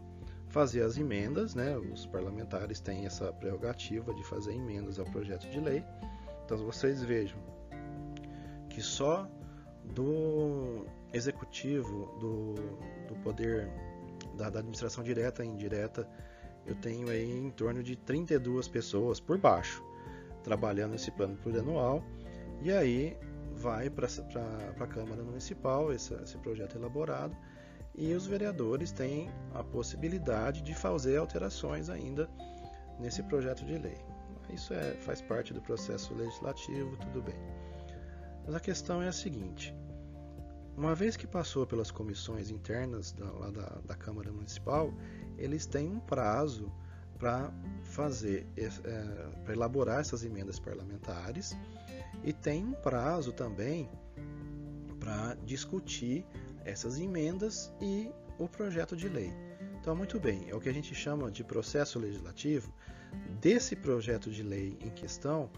fazer 0.48 0.82
as 0.82 0.96
emendas, 0.96 1.54
né? 1.54 1.76
Os 1.76 2.06
parlamentares 2.06 2.80
têm 2.80 3.06
essa 3.06 3.32
prerrogativa 3.32 4.14
de 4.14 4.22
fazer 4.24 4.52
emendas 4.52 4.98
ao 4.98 5.06
projeto 5.06 5.48
de 5.48 5.58
lei. 5.58 5.84
Então 6.44 6.58
vocês 6.58 7.02
vejam 7.02 7.38
que 8.68 8.80
só 8.80 9.28
do 9.84 10.86
executivo, 11.12 12.06
do, 12.18 12.54
do 13.08 13.20
poder 13.22 13.68
da, 14.36 14.48
da, 14.48 14.60
administração 14.60 15.02
direta 15.02 15.44
e 15.44 15.48
indireta, 15.48 16.08
eu 16.64 16.74
tenho 16.76 17.08
aí 17.08 17.38
em 17.38 17.50
torno 17.50 17.82
de 17.82 17.96
32 17.96 18.68
pessoas 18.68 19.18
por 19.18 19.36
baixo 19.38 19.82
trabalhando 20.42 20.92
nesse 20.92 21.10
plano 21.10 21.36
plurianual. 21.36 22.04
E 22.60 22.70
aí 22.72 23.16
vai 23.54 23.90
para 23.90 24.06
a 24.78 24.86
Câmara 24.86 25.22
Municipal 25.22 25.92
esse, 25.92 26.14
esse 26.14 26.38
projeto 26.38 26.76
elaborado 26.76 27.36
e 27.94 28.14
os 28.14 28.26
vereadores 28.26 28.90
têm 28.90 29.30
a 29.54 29.62
possibilidade 29.62 30.62
de 30.62 30.74
fazer 30.74 31.18
alterações 31.18 31.90
ainda 31.90 32.28
nesse 32.98 33.22
projeto 33.24 33.64
de 33.64 33.76
lei. 33.76 33.98
Isso 34.50 34.72
é, 34.72 34.92
faz 35.00 35.20
parte 35.20 35.52
do 35.52 35.60
processo 35.60 36.14
legislativo, 36.14 36.96
tudo 36.96 37.22
bem. 37.22 37.36
Mas 38.44 38.54
a 38.54 38.60
questão 38.60 39.02
é 39.02 39.08
a 39.08 39.12
seguinte: 39.12 39.74
uma 40.76 40.94
vez 40.94 41.16
que 41.16 41.26
passou 41.26 41.66
pelas 41.66 41.90
comissões 41.90 42.50
internas 42.50 43.12
da, 43.12 43.26
da, 43.50 43.80
da 43.84 43.94
Câmara 43.94 44.32
Municipal, 44.32 44.92
eles 45.36 45.66
têm 45.66 45.88
um 45.88 46.00
prazo 46.00 46.72
para 47.22 47.54
fazer, 47.84 48.44
é, 48.56 48.68
para 49.44 49.54
elaborar 49.54 50.00
essas 50.00 50.24
emendas 50.24 50.58
parlamentares 50.58 51.56
e 52.24 52.32
tem 52.32 52.64
um 52.64 52.72
prazo 52.72 53.32
também 53.32 53.88
para 54.98 55.36
discutir 55.46 56.26
essas 56.64 56.98
emendas 56.98 57.72
e 57.80 58.10
o 58.40 58.48
projeto 58.48 58.96
de 58.96 59.08
lei. 59.08 59.32
Então, 59.80 59.94
muito 59.94 60.18
bem, 60.18 60.50
é 60.50 60.54
o 60.56 60.60
que 60.60 60.68
a 60.68 60.74
gente 60.74 60.96
chama 60.96 61.30
de 61.30 61.44
processo 61.44 62.00
legislativo. 62.00 62.74
Desse 63.40 63.76
projeto 63.76 64.28
de 64.28 64.42
lei 64.42 64.76
em 64.80 64.90
questão, 64.90 65.48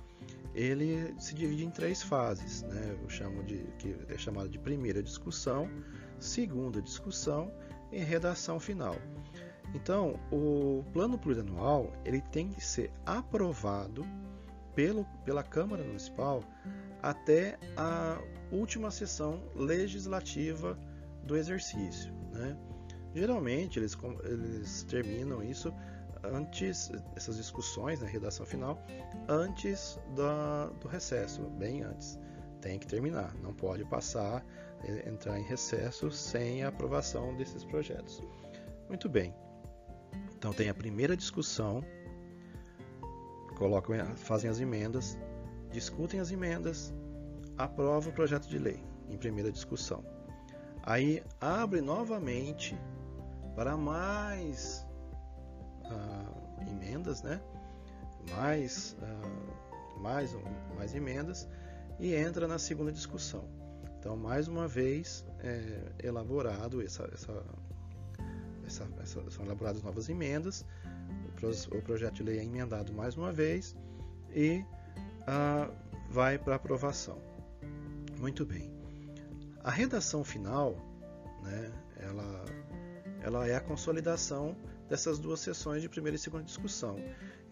ele 0.55 1.15
se 1.19 1.35
divide 1.35 1.65
em 1.65 1.71
três 1.71 2.03
fases, 2.03 2.61
né? 2.63 2.99
Eu 3.03 3.09
chamo 3.09 3.43
de 3.43 3.65
que 3.79 3.97
é 4.09 4.19
chamado 4.19 4.51
de 4.51 4.59
primeira 4.59 5.03
discussão, 5.03 5.71
segunda 6.19 6.83
discussão 6.83 7.51
e 7.91 8.01
redação 8.01 8.61
final. 8.61 8.97
Então, 9.75 10.21
o 10.31 10.85
plano 10.93 11.19
plurianual 11.19 11.93
ele 12.05 12.21
tem 12.21 12.49
que 12.49 12.65
ser 12.65 12.93
aprovado 13.05 14.07
pelo, 14.75 15.05
pela 15.25 15.43
Câmara 15.43 15.83
Municipal 15.83 16.43
até 17.03 17.59
a 17.77 18.19
última 18.51 18.91
sessão 18.91 19.43
legislativa 19.55 20.79
do 21.25 21.37
exercício. 21.37 22.13
Né? 22.33 22.57
Geralmente 23.15 23.79
eles, 23.79 23.99
eles 24.25 24.85
terminam 24.85 25.43
isso 25.43 25.75
antes, 26.23 26.91
essas 27.15 27.37
discussões 27.37 28.01
na 28.01 28.07
né, 28.07 28.13
redação 28.13 28.47
final, 28.47 28.81
antes 29.29 29.99
da, 30.17 30.67
do 30.81 30.89
recesso, 30.89 31.43
bem 31.59 31.83
antes. 31.83 32.19
Tem 32.61 32.79
que 32.79 32.87
terminar, 32.87 33.35
não 33.43 33.53
pode 33.53 33.85
passar, 33.85 34.43
é, 34.85 35.09
entrar 35.09 35.39
em 35.39 35.45
recesso 35.45 36.11
sem 36.11 36.63
a 36.63 36.69
aprovação 36.69 37.37
desses 37.37 37.65
projetos. 37.65 38.23
Muito 38.89 39.09
bem. 39.09 39.35
Então 40.45 40.53
tem 40.53 40.69
a 40.69 40.75
primeira 40.75 41.17
discussão, 41.17 41.83
colocam, 43.57 43.97
fazem 44.15 44.51
as 44.51 44.61
emendas, 44.61 45.17
discutem 45.73 46.21
as 46.21 46.31
emendas, 46.31 46.93
aprovam 47.57 48.13
o 48.13 48.15
projeto 48.15 48.47
de 48.47 48.59
lei 48.59 48.85
em 49.09 49.17
primeira 49.17 49.51
discussão. 49.51 50.05
Aí 50.83 51.25
abre 51.41 51.81
novamente 51.81 52.79
para 53.57 53.75
mais 53.75 54.87
uh, 55.87 56.71
emendas, 56.71 57.23
né? 57.23 57.41
Mais, 58.33 58.99
uh, 59.01 59.99
mais, 59.99 60.37
mais 60.77 60.95
emendas 60.95 61.49
e 61.99 62.15
entra 62.15 62.47
na 62.47 62.59
segunda 62.59 62.93
discussão. 62.93 63.49
Então, 63.99 64.15
mais 64.15 64.47
uma 64.47 64.69
vez, 64.69 65.25
é 65.39 66.07
elaborado 66.07 66.83
essa, 66.83 67.09
essa, 67.15 67.33
essa, 68.67 68.89
essa, 69.03 69.31
são 69.31 69.45
elaboradas 69.45 69.83
novas 69.83 70.09
emendas, 70.09 70.65
o, 71.71 71.83
projeto 71.83 72.15
de 72.15 72.23
lei 72.23 72.39
é 72.39 72.45
emendado 72.45 72.93
mais 72.93 73.17
uma 73.17 73.31
vez 73.31 73.77
e 74.35 74.65
uh, 75.23 75.73
vai 76.11 76.39
para 76.39 76.55
aprovação. 76.55 77.21
Muito 78.19 78.47
bem. 78.47 78.73
A 79.63 79.71
redação 79.71 80.25
final, 80.25 80.75
né, 81.43 81.73
ela, 81.99 82.45
ela 83.23 83.47
é 83.47 83.57
a 83.57 83.61
consolidação 83.61 84.57
dessas 84.89 85.19
duas 85.19 85.41
sessões 85.41 85.83
de 85.83 85.89
primeira 85.89 86.17
e 86.17 86.19
segunda 86.19 86.45
discussão. 86.45 86.97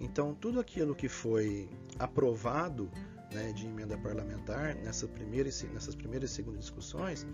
Então, 0.01 0.35
tudo 0.35 0.61
aquilo 0.61 0.95
que 0.95 1.09
foi 1.09 1.69
aprovado 1.99 2.91
né, 3.33 3.53
de 3.53 3.67
emenda 3.67 3.97
parlamentar 3.99 4.75
nessa 4.77 5.07
primeira 5.07 5.49
e, 5.49 5.67
nessas 5.67 5.95
primeiras 5.95 6.31
e 6.31 6.35
segundas 6.35 6.61
discussões 6.61 7.27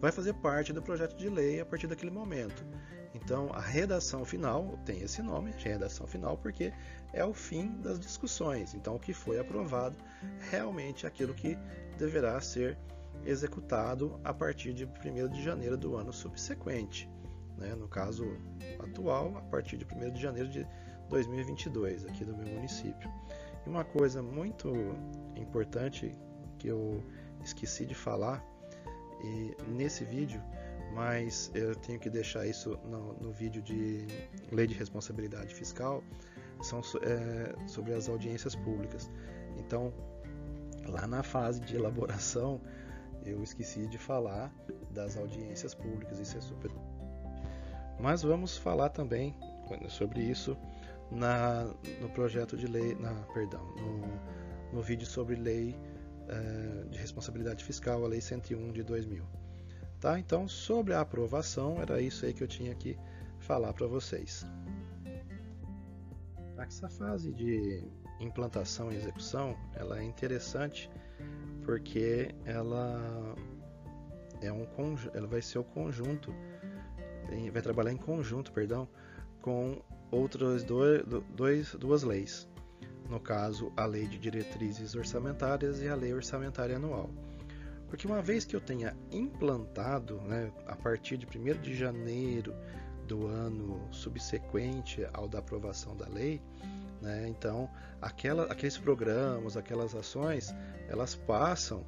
vai 0.00 0.12
fazer 0.12 0.34
parte 0.34 0.72
do 0.72 0.82
projeto 0.82 1.16
de 1.16 1.28
lei 1.28 1.60
a 1.60 1.66
partir 1.66 1.86
daquele 1.86 2.10
momento. 2.10 2.64
Então, 3.14 3.50
a 3.52 3.60
redação 3.60 4.24
final 4.24 4.78
tem 4.84 5.00
esse 5.00 5.22
nome, 5.22 5.52
redação 5.52 6.06
final, 6.06 6.36
porque 6.36 6.72
é 7.12 7.24
o 7.24 7.32
fim 7.32 7.80
das 7.80 7.98
discussões. 7.98 8.74
Então, 8.74 8.96
o 8.96 8.98
que 8.98 9.12
foi 9.12 9.38
aprovado 9.38 9.96
realmente 10.50 11.06
é 11.06 11.08
aquilo 11.08 11.34
que 11.34 11.56
deverá 11.96 12.40
ser 12.40 12.78
executado 13.24 14.20
a 14.22 14.32
partir 14.32 14.72
de 14.72 14.84
1 14.84 15.28
de 15.28 15.42
janeiro 15.42 15.76
do 15.76 15.96
ano 15.96 16.12
subsequente. 16.12 17.10
Né? 17.56 17.74
No 17.74 17.88
caso 17.88 18.24
atual, 18.78 19.36
a 19.36 19.42
partir 19.42 19.76
de 19.76 19.84
1 19.84 20.12
de 20.12 20.20
janeiro 20.20 20.48
de 20.48 20.66
2022, 21.08 22.04
aqui 22.04 22.24
do 22.24 22.36
meu 22.36 22.46
município. 22.46 23.10
E 23.66 23.68
uma 23.68 23.84
coisa 23.84 24.22
muito 24.22 24.72
importante 25.34 26.14
que 26.58 26.68
eu 26.68 27.02
esqueci 27.42 27.86
de 27.86 27.94
falar 27.94 28.44
e 29.22 29.56
nesse 29.68 30.04
vídeo, 30.04 30.42
mas 30.92 31.50
eu 31.54 31.74
tenho 31.74 31.98
que 31.98 32.10
deixar 32.10 32.46
isso 32.46 32.78
no, 32.84 33.14
no 33.14 33.32
vídeo 33.32 33.62
de 33.62 34.06
lei 34.50 34.66
de 34.66 34.74
responsabilidade 34.74 35.54
fiscal, 35.54 36.02
são 36.62 36.80
é, 37.02 37.68
sobre 37.68 37.92
as 37.92 38.08
audiências 38.08 38.54
públicas. 38.54 39.10
Então, 39.58 39.92
lá 40.86 41.06
na 41.06 41.22
fase 41.22 41.60
de 41.60 41.76
elaboração, 41.76 42.60
eu 43.24 43.42
esqueci 43.42 43.86
de 43.86 43.98
falar 43.98 44.52
das 44.90 45.16
audiências 45.16 45.74
públicas, 45.74 46.18
isso 46.18 46.36
é 46.36 46.40
super. 46.40 46.70
Mas 48.00 48.22
vamos 48.22 48.56
falar 48.56 48.88
também 48.90 49.34
sobre 49.88 50.22
isso 50.22 50.56
na, 51.10 51.64
no 52.00 52.08
projeto 52.10 52.56
de 52.56 52.66
lei, 52.66 52.94
na, 52.94 53.12
perdão, 53.34 53.64
no, 53.76 54.76
no 54.76 54.82
vídeo 54.82 55.06
sobre 55.06 55.36
lei 55.36 55.76
é, 56.28 56.84
de 56.88 56.98
responsabilidade 56.98 57.64
fiscal, 57.64 58.04
a 58.04 58.08
lei 58.08 58.20
101 58.20 58.72
de 58.72 58.82
2000. 58.82 59.24
Tá? 60.00 60.18
Então, 60.18 60.46
sobre 60.46 60.94
a 60.94 61.00
aprovação, 61.00 61.80
era 61.80 62.00
isso 62.00 62.24
aí 62.24 62.32
que 62.32 62.42
eu 62.42 62.48
tinha 62.48 62.74
que 62.74 62.96
falar 63.38 63.72
para 63.72 63.86
vocês. 63.86 64.46
Essa 66.56 66.88
fase 66.88 67.32
de 67.32 67.82
implantação 68.20 68.92
e 68.92 68.96
execução, 68.96 69.56
ela 69.74 69.98
é 70.00 70.04
interessante 70.04 70.90
porque 71.64 72.34
ela 72.44 73.34
é 74.40 74.52
um 74.52 74.66
ela 75.14 75.26
vai 75.26 75.42
ser 75.42 75.58
o 75.58 75.64
conjunto, 75.64 76.32
vai 77.52 77.62
trabalhar 77.62 77.92
em 77.92 77.96
conjunto, 77.96 78.52
perdão, 78.52 78.88
com 79.42 79.82
outras 80.10 80.62
dois, 80.62 81.02
dois, 81.34 81.74
duas 81.74 82.02
leis. 82.02 82.48
No 83.08 83.18
caso, 83.18 83.72
a 83.76 83.86
Lei 83.86 84.06
de 84.06 84.18
Diretrizes 84.18 84.94
Orçamentárias 84.94 85.80
e 85.80 85.88
a 85.88 85.94
Lei 85.94 86.12
Orçamentária 86.12 86.76
Anual. 86.76 87.10
Porque 87.88 88.06
uma 88.06 88.20
vez 88.20 88.44
que 88.44 88.54
eu 88.54 88.60
tenha 88.60 88.96
implantado, 89.10 90.20
né, 90.22 90.52
a 90.66 90.76
partir 90.76 91.16
de 91.16 91.26
1 91.26 91.60
de 91.60 91.74
janeiro 91.74 92.54
do 93.06 93.26
ano 93.26 93.88
subsequente 93.90 95.06
ao 95.12 95.26
da 95.26 95.38
aprovação 95.38 95.96
da 95.96 96.06
lei, 96.06 96.42
né, 97.00 97.26
então 97.28 97.70
aquela, 98.00 98.44
aqueles 98.44 98.76
programas, 98.76 99.56
aquelas 99.56 99.94
ações, 99.94 100.54
elas 100.88 101.14
passam 101.14 101.84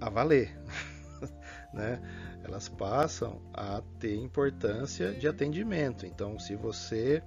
a 0.00 0.08
valer. 0.08 0.58
né? 1.72 2.00
Elas 2.42 2.68
passam 2.68 3.40
a 3.52 3.82
ter 3.98 4.16
importância 4.16 5.12
de 5.12 5.28
atendimento. 5.28 6.06
Então, 6.06 6.38
se 6.38 6.56
você 6.56 7.22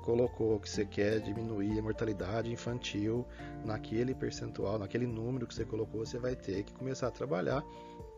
colocou 0.00 0.58
que 0.58 0.68
você 0.68 0.84
quer 0.84 1.20
diminuir 1.20 1.78
a 1.78 1.82
mortalidade 1.82 2.52
infantil 2.52 3.26
naquele 3.64 4.14
percentual, 4.14 4.78
naquele 4.78 5.06
número 5.06 5.46
que 5.46 5.54
você 5.54 5.64
colocou, 5.64 6.04
você 6.04 6.18
vai 6.18 6.34
ter 6.34 6.64
que 6.64 6.72
começar 6.72 7.08
a 7.08 7.10
trabalhar 7.10 7.64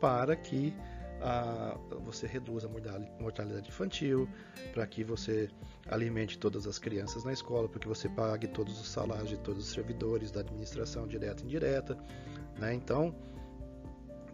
para 0.01 0.35
que 0.35 0.75
ah, 1.21 1.79
você 2.05 2.27
reduza 2.27 2.67
a 2.67 3.23
mortalidade 3.23 3.69
infantil, 3.69 4.29
para 4.73 4.87
que 4.87 5.05
você 5.05 5.49
alimente 5.89 6.39
todas 6.39 6.67
as 6.67 6.79
crianças 6.79 7.25
na 7.25 7.33
escola, 7.33 7.69
para 7.69 7.79
que 7.79 7.87
você 7.87 8.09
pague 8.09 8.49
todos 8.49 8.81
os 8.81 8.89
salários 8.89 9.29
de 9.29 9.39
todos 9.39 9.65
os 9.65 9.73
servidores 9.73 10.33
da 10.33 10.41
administração 10.41 11.07
direta 11.07 11.43
e 11.43 11.47
indireta. 11.47 11.97
Né? 12.59 12.75
Então, 12.75 13.15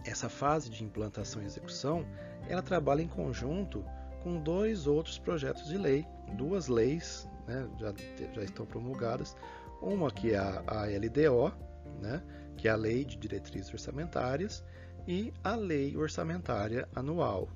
essa 0.05 0.29
fase 0.29 0.71
de 0.71 0.83
implantação 0.83 1.43
e 1.43 1.45
execução, 1.45 2.07
ela 2.49 2.63
trabalha 2.63 3.03
em 3.03 3.09
conjunto 3.09 3.85
com 4.23 4.41
dois 4.41 4.87
outros 4.87 5.19
projetos 5.19 5.69
de 5.69 5.77
lei, 5.77 6.07
duas 6.37 6.69
leis 6.69 7.29
né, 7.49 7.69
já, 7.79 7.95
já 8.35 8.43
estão 8.43 8.67
promulgadas. 8.67 9.35
Uma 9.81 10.11
que 10.11 10.33
é 10.33 10.39
a, 10.39 10.63
a 10.67 10.85
LDO, 10.85 11.53
né, 12.01 12.23
que 12.57 12.69
é 12.69 12.71
a 12.71 12.77
Lei 12.77 13.05
de 13.05 13.17
Diretrizes 13.17 13.73
Orçamentárias, 13.73 14.63
e 15.07 15.33
a 15.43 15.57
Lei 15.57 15.97
Orçamentária 15.97 16.87
Anual. 16.95 17.49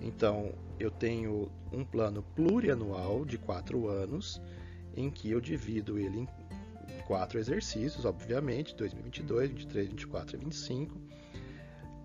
Então, 0.00 0.52
eu 0.78 0.90
tenho 0.90 1.50
um 1.72 1.84
plano 1.84 2.22
plurianual 2.34 3.24
de 3.24 3.38
quatro 3.38 3.88
anos, 3.88 4.42
em 4.94 5.10
que 5.10 5.30
eu 5.30 5.40
divido 5.40 5.98
ele 5.98 6.18
em 6.18 6.28
quatro 7.06 7.38
exercícios, 7.38 8.04
obviamente, 8.04 8.74
2022, 8.74 9.50
23, 9.50 9.88
24 9.88 10.36
e 10.36 10.38
25. 10.38 11.00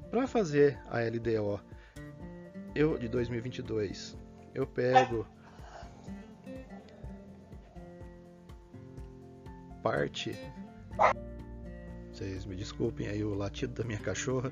Para 0.09 0.25
fazer 0.25 0.79
a 0.89 0.99
LDO 0.99 1.59
eu, 2.73 2.97
de 2.97 3.07
2022, 3.07 4.15
eu 4.53 4.67
pego 4.67 5.27
parte. 9.87 10.35
Vocês 12.11 12.45
me 12.45 12.55
desculpem 12.55 13.07
aí 13.07 13.23
o 13.23 13.33
latido 13.33 13.73
da 13.73 13.83
minha 13.85 13.99
cachorra, 13.99 14.51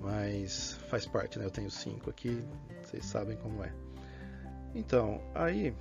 mas 0.00 0.74
faz 0.88 1.06
parte, 1.06 1.38
né? 1.38 1.44
Eu 1.46 1.50
tenho 1.50 1.70
cinco 1.70 2.08
aqui, 2.08 2.44
vocês 2.82 3.04
sabem 3.04 3.36
como 3.38 3.64
é. 3.64 3.72
Então, 4.74 5.20
aí 5.34 5.74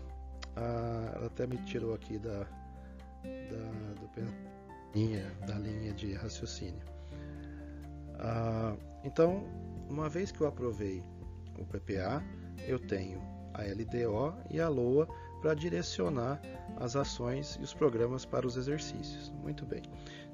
a, 0.56 1.12
ela 1.16 1.28
até 1.28 1.46
me 1.46 1.58
tirou 1.66 1.94
aqui 1.94 2.18
da, 2.18 2.40
da, 3.26 4.24
linha, 4.96 5.32
da 5.46 5.54
linha 5.56 5.94
de 5.94 6.14
raciocínio. 6.14 6.82
Ah, 8.18 8.76
então, 9.04 9.44
uma 9.88 10.10
vez 10.10 10.32
que 10.32 10.42
eu 10.42 10.48
aprovei 10.48 11.04
o 11.60 11.66
PPA, 11.66 12.24
eu 12.68 12.80
tenho 12.80 13.22
a 13.54 13.62
LDO 13.62 14.34
e 14.50 14.60
a 14.60 14.68
LOA 14.68 15.08
para 15.42 15.54
direcionar 15.54 16.42
as 16.78 16.96
ações 16.96 17.58
e 17.60 17.64
os 17.64 17.74
programas 17.74 18.26
para 18.26 18.46
os 18.46 18.58
exercícios. 18.58 19.32
Muito 19.42 19.66
bem. 19.66 19.84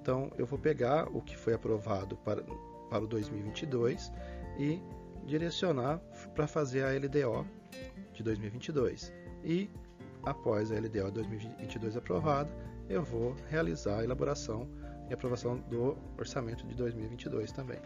Então, 0.01 0.31
eu 0.37 0.45
vou 0.45 0.59
pegar 0.59 1.07
o 1.15 1.21
que 1.21 1.35
foi 1.35 1.53
aprovado 1.53 2.15
para, 2.17 2.43
para 2.89 3.03
o 3.03 3.07
2022 3.07 4.11
e 4.57 4.81
direcionar 5.25 5.99
para 6.33 6.47
fazer 6.47 6.83
a 6.83 6.91
LDO 6.91 7.45
de 8.13 8.23
2022. 8.23 9.11
E 9.43 9.69
após 10.23 10.71
a 10.71 10.75
LDO 10.75 11.11
2022 11.11 11.97
aprovada, 11.97 12.49
eu 12.89 13.03
vou 13.03 13.35
realizar 13.49 13.99
a 13.99 14.03
elaboração 14.03 14.67
e 15.09 15.13
aprovação 15.13 15.57
do 15.69 15.97
orçamento 16.17 16.65
de 16.67 16.75
2022 16.75 17.51
também. 17.51 17.79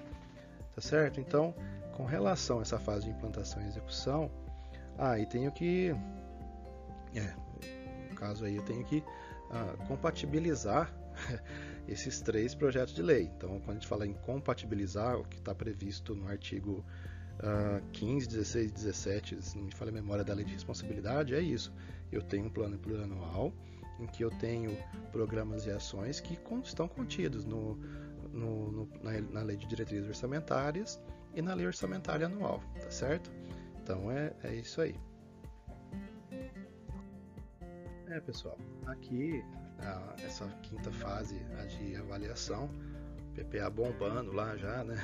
Tá 0.76 0.82
certo? 0.82 1.20
Então, 1.20 1.54
com 1.96 2.06
relação 2.06 2.60
a 2.60 2.62
essa 2.62 2.80
fase 2.80 3.06
de 3.06 3.12
implantação 3.12 3.62
e 3.62 3.68
execução, 3.68 4.32
aí 4.98 5.24
ah, 5.24 5.26
tenho 5.26 5.52
que 5.52 5.96
é, 7.16 7.34
no 8.10 8.16
caso 8.16 8.46
aí 8.46 8.56
eu 8.56 8.64
tenho 8.64 8.84
que 8.84 8.98
uh, 8.98 9.88
compatibilizar 9.88 10.94
esses 11.88 12.22
três 12.22 12.54
projetos 12.54 12.94
de 12.94 13.02
lei. 13.02 13.32
Então, 13.36 13.60
quando 13.62 13.70
a 13.70 13.74
gente 13.74 13.88
fala 13.88 14.06
em 14.06 14.14
compatibilizar, 14.14 15.18
o 15.18 15.26
que 15.26 15.38
está 15.38 15.54
previsto 15.54 16.16
no 16.16 16.28
artigo 16.28 16.86
uh, 17.40 17.86
15, 17.92 18.28
16 18.28 18.72
17, 18.72 19.42
se 19.42 19.58
não 19.58 19.66
me 19.66 19.74
falha 19.74 19.90
a 19.90 19.94
memória 19.94 20.24
da 20.24 20.34
lei 20.34 20.46
de 20.46 20.54
responsabilidade, 20.54 21.34
é 21.34 21.42
isso. 21.42 21.74
Eu 22.12 22.22
tenho 22.22 22.46
um 22.46 22.50
plano 22.50 22.78
plurianual 22.78 23.54
em 24.00 24.08
que 24.08 24.24
eu 24.24 24.32
tenho 24.32 24.78
programas 25.12 25.66
e 25.66 25.72
ações 25.72 26.20
que 26.20 26.40
estão 26.64 26.88
contidos 26.88 27.46
no, 27.46 27.76
no, 28.32 28.72
no, 28.72 28.90
na, 29.04 29.20
na, 29.22 29.42
lei 29.42 29.58
de 29.58 29.68
diretrizes 29.68 30.08
orçamentárias 30.08 31.00
e 31.36 31.42
na 31.42 31.54
lei 31.54 31.66
orçamentária 31.66 32.26
anual, 32.26 32.64
tá 32.82 32.90
certo? 32.90 33.30
Então 33.84 34.10
é, 34.10 34.34
é 34.44 34.56
isso 34.56 34.80
aí. 34.82 34.96
É, 38.10 38.20
pessoal, 38.20 38.58
aqui 38.88 39.46
a, 39.78 40.16
essa 40.26 40.48
quinta 40.64 40.92
fase 40.92 41.40
a 41.62 41.66
de 41.66 41.96
avaliação, 41.96 42.68
PPA 43.36 43.70
bombando 43.70 44.34
lá 44.34 44.58
já, 44.58 44.84
né? 44.84 44.98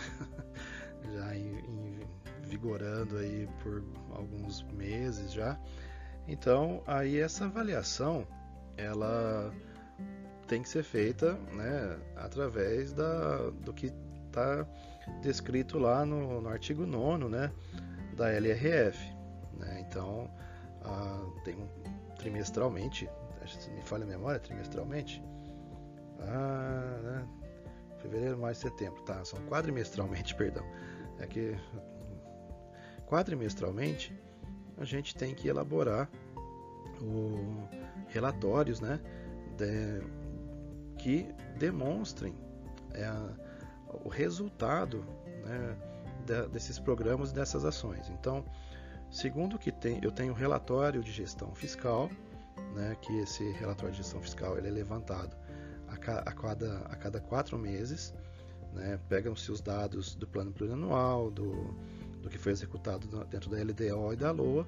já 1.14 1.36
em, 1.36 1.56
em, 1.60 2.00
vigorando 2.42 3.18
aí 3.18 3.48
por 3.62 3.84
alguns 4.10 4.64
meses 4.74 5.32
já. 5.32 5.56
Então, 6.28 6.82
aí 6.88 7.20
essa 7.20 7.46
avaliação, 7.46 8.28
ela 8.76 9.54
tem 10.48 10.64
que 10.64 10.70
ser 10.70 10.82
feita, 10.82 11.34
né, 11.54 12.00
através 12.16 12.92
da, 12.92 13.52
do 13.52 13.72
que 13.72 13.94
está 14.26 14.68
descrito 15.22 15.78
lá 15.78 16.04
no, 16.04 16.42
no 16.42 16.50
artigo 16.50 16.88
9 16.88 17.26
né, 17.26 17.52
da 18.16 18.32
LRF. 18.32 18.98
Né? 19.54 19.86
Então, 19.88 20.28
ah, 20.84 21.24
tem 21.44 21.56
um, 21.56 21.85
trimestralmente, 22.26 23.08
se 23.46 23.70
me 23.70 23.82
falha 23.84 24.04
a 24.04 24.08
memória, 24.08 24.40
trimestralmente, 24.40 25.24
ah, 26.22 27.00
né, 27.04 27.28
fevereiro, 28.02 28.36
março, 28.36 28.62
setembro, 28.62 29.00
tá, 29.04 29.24
são 29.24 29.40
quadrimestralmente, 29.46 30.34
perdão, 30.34 30.66
é 31.20 31.28
que 31.28 31.56
quadrimestralmente 33.06 34.12
a 34.76 34.84
gente 34.84 35.16
tem 35.16 35.36
que 35.36 35.48
elaborar 35.48 36.10
o, 37.00 37.68
relatórios, 38.08 38.82
né, 38.82 39.00
de, 39.56 40.02
que 40.98 41.32
demonstrem 41.60 42.34
é, 42.96 43.08
o 44.04 44.10
resultado 44.10 45.06
né, 45.46 45.78
desses 46.52 46.80
programas 46.80 47.30
e 47.30 47.36
dessas 47.36 47.64
ações. 47.64 48.10
Então, 48.10 48.44
segundo 49.12 49.58
que 49.58 49.72
tem, 49.72 50.00
eu 50.02 50.12
tenho 50.12 50.34
relatório 50.34 51.04
de 51.04 51.12
gestão 51.12 51.54
fiscal, 51.56 52.10
né, 52.74 52.96
que 53.02 53.18
esse 53.20 53.50
relatório 53.52 53.92
de 53.92 53.98
gestão 53.98 54.22
fiscal 54.22 54.58
ele 54.58 54.68
é 54.68 54.72
levantado 54.72 55.36
a, 55.88 55.98
ca, 55.98 56.20
a, 56.20 56.32
cada, 56.32 56.80
a 56.80 56.96
cada 56.96 57.20
quatro 57.20 57.58
meses, 57.58 58.14
né, 58.74 59.00
pegam-se 59.08 59.52
os 59.52 59.62
dados 59.62 60.16
do 60.16 60.28
plano 60.28 60.52
plurianual, 60.52 61.32
do, 61.32 61.74
do 62.22 62.30
que 62.30 62.38
foi 62.38 62.52
executado 62.52 63.08
dentro 63.26 63.50
da 63.50 63.58
LDO 63.58 64.14
e 64.14 64.16
da 64.16 64.32
LOA, 64.32 64.68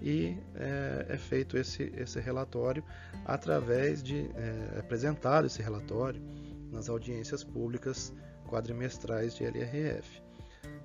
e 0.00 0.36
é, 0.54 1.06
é 1.08 1.16
feito 1.16 1.56
esse, 1.56 1.92
esse 1.96 2.20
relatório 2.20 2.84
através 3.24 4.02
de 4.02 4.30
é, 4.36 4.78
apresentado 4.78 5.46
esse 5.46 5.60
relatório 5.60 6.22
nas 6.70 6.88
audiências 6.88 7.42
públicas 7.42 8.12
quadrimestrais 8.46 9.34
de 9.34 9.44
LRF. 9.44 10.22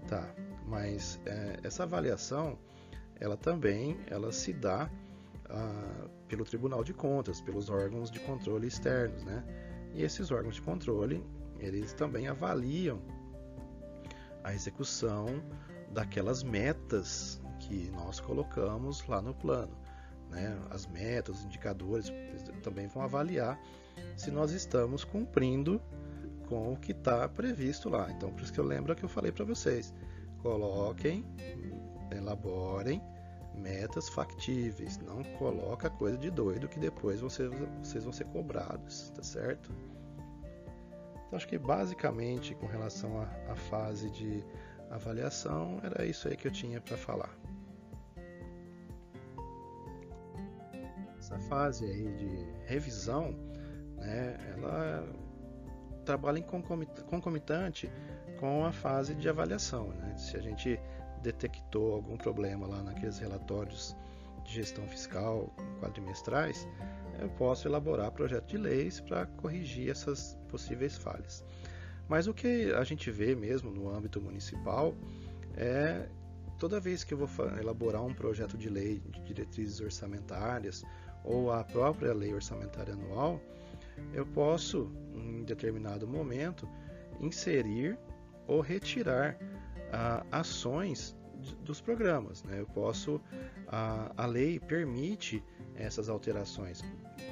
Tá, 0.07 0.33
mas 0.65 1.19
é, 1.25 1.59
essa 1.63 1.83
avaliação, 1.83 2.57
ela 3.23 3.37
também 3.37 3.97
ela 4.07 4.33
se 4.33 4.51
dá 4.51 4.91
ah, 5.49 6.07
pelo 6.27 6.43
Tribunal 6.43 6.83
de 6.83 6.93
Contas, 6.93 7.39
pelos 7.39 7.69
órgãos 7.69 8.11
de 8.11 8.19
controle 8.19 8.67
externos, 8.67 9.23
né? 9.23 9.41
E 9.93 10.03
esses 10.03 10.29
órgãos 10.29 10.55
de 10.55 10.61
controle, 10.61 11.25
eles 11.57 11.93
também 11.93 12.27
avaliam 12.27 13.01
a 14.43 14.53
execução 14.53 15.27
daquelas 15.89 16.43
metas 16.43 17.41
que 17.61 17.89
nós 17.91 18.19
colocamos 18.19 19.07
lá 19.07 19.21
no 19.21 19.33
plano. 19.33 19.71
Né? 20.29 20.59
As 20.69 20.85
metas, 20.85 21.37
os 21.37 21.45
indicadores 21.45 22.11
também 22.61 22.87
vão 22.87 23.03
avaliar 23.03 23.57
se 24.17 24.31
nós 24.31 24.51
estamos 24.51 25.05
cumprindo 25.05 25.81
com 26.49 26.73
o 26.73 26.75
que 26.75 26.91
está 26.91 27.29
previsto 27.29 27.87
lá. 27.87 28.11
Então, 28.11 28.33
por 28.33 28.41
isso 28.41 28.51
que 28.51 28.59
eu 28.59 28.65
lembro 28.65 28.93
que 28.95 29.03
eu 29.05 29.09
falei 29.09 29.31
para 29.31 29.45
vocês: 29.45 29.93
coloquem, 30.41 31.25
elaborem 32.11 33.01
metas 33.55 34.09
factíveis. 34.09 34.97
Não 34.99 35.23
coloca 35.37 35.89
coisa 35.89 36.17
de 36.17 36.29
doido 36.29 36.67
que 36.67 36.79
depois 36.79 37.21
vocês, 37.21 37.49
vocês 37.81 38.03
vão 38.03 38.13
ser 38.13 38.25
cobrados, 38.25 39.09
tá 39.11 39.23
certo? 39.23 39.71
Então, 41.27 41.37
acho 41.37 41.47
que 41.47 41.57
basicamente 41.57 42.53
com 42.55 42.67
relação 42.67 43.21
à, 43.49 43.55
fase 43.55 44.09
de 44.11 44.43
avaliação 44.89 45.79
era 45.83 46.05
isso 46.05 46.27
aí 46.27 46.35
que 46.35 46.47
eu 46.47 46.51
tinha 46.51 46.79
para 46.79 46.97
falar. 46.97 47.35
Essa 51.17 51.39
fase 51.39 51.85
aí 51.85 52.11
de 52.13 52.45
revisão, 52.65 53.33
né, 53.97 54.37
ela 54.55 55.07
trabalha 56.05 56.37
em 56.37 56.43
concomitante 56.43 57.89
com 58.39 58.65
a 58.65 58.71
fase 58.71 59.15
de 59.15 59.29
avaliação. 59.29 59.87
Né? 59.87 60.17
Se 60.17 60.35
a 60.35 60.41
gente 60.41 60.79
detectou 61.23 61.95
algum 61.95 62.17
problema 62.17 62.67
lá 62.67 62.83
naqueles 62.83 63.17
relatórios 63.17 63.95
de 64.43 64.53
gestão 64.53 64.85
fiscal 64.87 65.55
quadrimestrais, 65.79 66.67
eu 67.19 67.29
posso 67.29 67.67
elaborar 67.67 68.11
projeto 68.11 68.47
de 68.47 68.57
leis 68.57 68.99
para 68.99 69.25
corrigir 69.25 69.89
essas 69.89 70.37
possíveis 70.49 70.97
falhas. 70.97 71.43
Mas 72.07 72.27
o 72.27 72.33
que 72.33 72.71
a 72.73 72.83
gente 72.83 73.09
vê 73.09 73.33
mesmo 73.33 73.71
no 73.71 73.89
âmbito 73.89 74.21
municipal 74.21 74.93
é 75.55 76.07
toda 76.59 76.79
vez 76.79 77.03
que 77.03 77.13
eu 77.13 77.17
vou 77.17 77.29
elaborar 77.57 78.03
um 78.03 78.13
projeto 78.13 78.57
de 78.57 78.69
lei 78.69 78.99
de 78.99 79.21
diretrizes 79.21 79.79
orçamentárias 79.79 80.83
ou 81.23 81.51
a 81.51 81.63
própria 81.63 82.13
lei 82.13 82.33
orçamentária 82.33 82.93
anual, 82.93 83.39
eu 84.13 84.25
posso, 84.25 84.91
em 85.13 85.43
determinado 85.43 86.07
momento, 86.07 86.67
inserir 87.21 87.97
ou 88.47 88.59
retirar 88.59 89.37
ah, 89.93 90.25
ações 90.31 91.15
dos 91.63 91.79
programas. 91.79 92.43
Né? 92.43 92.59
Eu 92.59 92.65
posso, 92.65 93.21
a, 93.67 94.11
a 94.17 94.25
lei 94.25 94.59
permite 94.59 95.43
essas 95.75 96.09
alterações. 96.09 96.83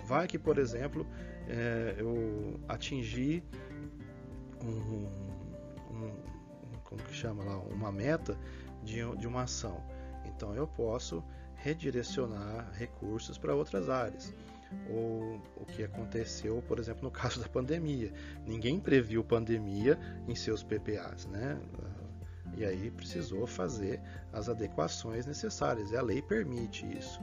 Vai 0.06 0.28
que, 0.28 0.38
por 0.38 0.58
exemplo, 0.58 1.06
é, 1.48 1.96
eu 1.98 2.60
atingir 2.68 3.44
um, 4.64 5.08
um, 5.92 6.12
como 6.84 7.02
que 7.04 7.14
chama 7.14 7.44
lá, 7.44 7.58
uma 7.58 7.92
meta 7.92 8.38
de, 8.84 9.00
de 9.18 9.28
uma 9.28 9.44
ação. 9.44 9.84
Então 10.26 10.54
eu 10.54 10.68
posso 10.68 11.24
redirecionar 11.56 12.72
recursos 12.74 13.38
para 13.38 13.56
outras 13.56 13.90
áreas 13.90 14.34
ou 14.90 15.42
o 15.58 15.66
que 15.66 15.84
aconteceu, 15.84 16.64
por 16.68 16.80
exemplo, 16.80 17.04
no 17.04 17.12
caso 17.12 17.40
da 17.40 17.48
pandemia. 17.48 18.12
Ninguém 18.46 18.80
previu 18.80 19.24
pandemia 19.24 20.00
em 20.28 20.36
seus 20.36 20.64
PPAs, 20.64 21.26
né? 21.26 21.60
E 22.56 22.66
aí 22.66 22.92
precisou 22.92 23.48
fazer 23.48 24.02
as 24.34 24.50
adequações 24.50 25.26
necessárias. 25.26 25.92
E 25.92 25.98
a 25.98 26.02
lei 26.02 26.22
permite 26.22 26.86
isso, 26.98 27.22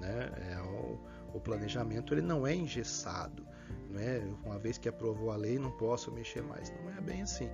né? 0.00 0.30
É, 0.50 0.60
o, 0.62 0.98
o 1.34 1.40
planejamento 1.40 2.14
ele 2.14 2.22
não 2.22 2.46
é 2.46 2.54
engessado, 2.54 3.46
não 3.90 4.00
é? 4.00 4.22
Uma 4.44 4.58
vez 4.58 4.78
que 4.78 4.88
aprovou 4.88 5.30
a 5.30 5.36
lei, 5.36 5.58
não 5.58 5.70
posso 5.72 6.10
mexer 6.10 6.42
mais. 6.42 6.72
Não 6.82 6.90
é 6.96 7.00
bem 7.00 7.22
assim 7.22 7.50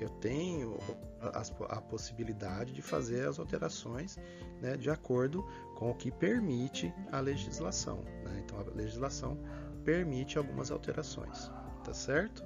eu 0.00 0.08
tenho 0.08 0.78
a, 1.20 1.42
a, 1.76 1.80
possibilidade 1.82 2.72
de 2.72 2.80
fazer 2.80 3.28
as 3.28 3.38
alterações 3.38 4.18
né, 4.60 4.76
de 4.76 4.88
acordo 4.88 5.46
com 5.76 5.90
o 5.90 5.94
que 5.94 6.10
permite 6.10 6.92
a 7.12 7.20
legislação. 7.20 7.98
Né? 8.24 8.42
Então, 8.42 8.58
a 8.58 8.62
legislação 8.74 9.38
permite 9.84 10.38
algumas 10.38 10.70
alterações, 10.70 11.50
tá 11.84 11.92
certo? 11.92 12.42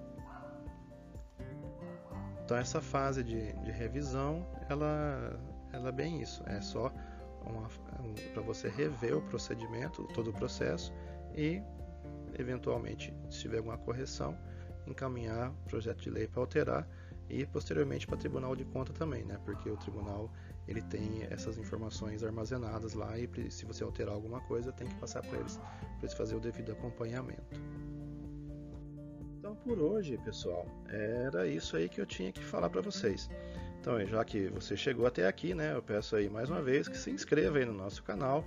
Então, 2.44 2.56
essa 2.56 2.80
fase 2.80 3.22
de, 3.22 3.52
de 3.54 3.70
revisão, 3.70 4.46
ela, 4.68 5.40
ela 5.72 5.88
é 5.88 5.92
bem 5.92 6.20
isso, 6.20 6.42
é 6.46 6.60
só 6.60 6.92
um, 7.46 8.14
para 8.32 8.42
você 8.42 8.68
rever 8.68 9.16
o 9.16 9.22
procedimento, 9.22 10.04
todo 10.14 10.28
o 10.28 10.32
processo 10.32 10.92
e, 11.34 11.62
eventualmente, 12.38 13.14
se 13.30 13.40
tiver 13.40 13.58
alguma 13.58 13.78
correção, 13.78 14.36
encaminhar 14.86 15.50
o 15.50 15.68
projeto 15.68 16.02
de 16.02 16.10
lei 16.10 16.26
para 16.26 16.40
alterar 16.40 16.88
e 17.28 17.46
posteriormente 17.46 18.06
para 18.06 18.16
o 18.16 18.18
Tribunal 18.18 18.54
de 18.54 18.64
Conta 18.66 18.92
também, 18.92 19.24
né? 19.24 19.38
Porque 19.44 19.70
o 19.70 19.76
tribunal 19.78 20.30
ele 20.68 20.82
tem 20.82 21.26
essas 21.30 21.56
informações 21.56 22.22
armazenadas 22.22 22.92
lá 22.92 23.18
e 23.18 23.28
se 23.50 23.64
você 23.64 23.82
alterar 23.82 24.14
alguma 24.14 24.40
coisa 24.42 24.72
tem 24.72 24.86
que 24.86 24.94
passar 24.96 25.22
para 25.22 25.38
eles 25.38 25.56
para 25.56 25.98
eles 26.02 26.14
fazer 26.14 26.36
o 26.36 26.40
devido 26.40 26.72
acompanhamento. 26.72 27.60
Então 29.44 29.54
por 29.56 29.78
hoje, 29.78 30.16
pessoal, 30.24 30.66
era 30.88 31.46
isso 31.46 31.76
aí 31.76 31.86
que 31.86 32.00
eu 32.00 32.06
tinha 32.06 32.32
que 32.32 32.42
falar 32.42 32.70
para 32.70 32.80
vocês. 32.80 33.28
Então, 33.78 34.02
já 34.06 34.24
que 34.24 34.48
você 34.48 34.74
chegou 34.74 35.06
até 35.06 35.26
aqui, 35.26 35.52
né, 35.52 35.74
eu 35.74 35.82
peço 35.82 36.16
aí 36.16 36.30
mais 36.30 36.48
uma 36.48 36.62
vez 36.62 36.88
que 36.88 36.96
se 36.96 37.10
inscreva 37.10 37.58
aí 37.58 37.66
no 37.66 37.74
nosso 37.74 38.02
canal, 38.02 38.42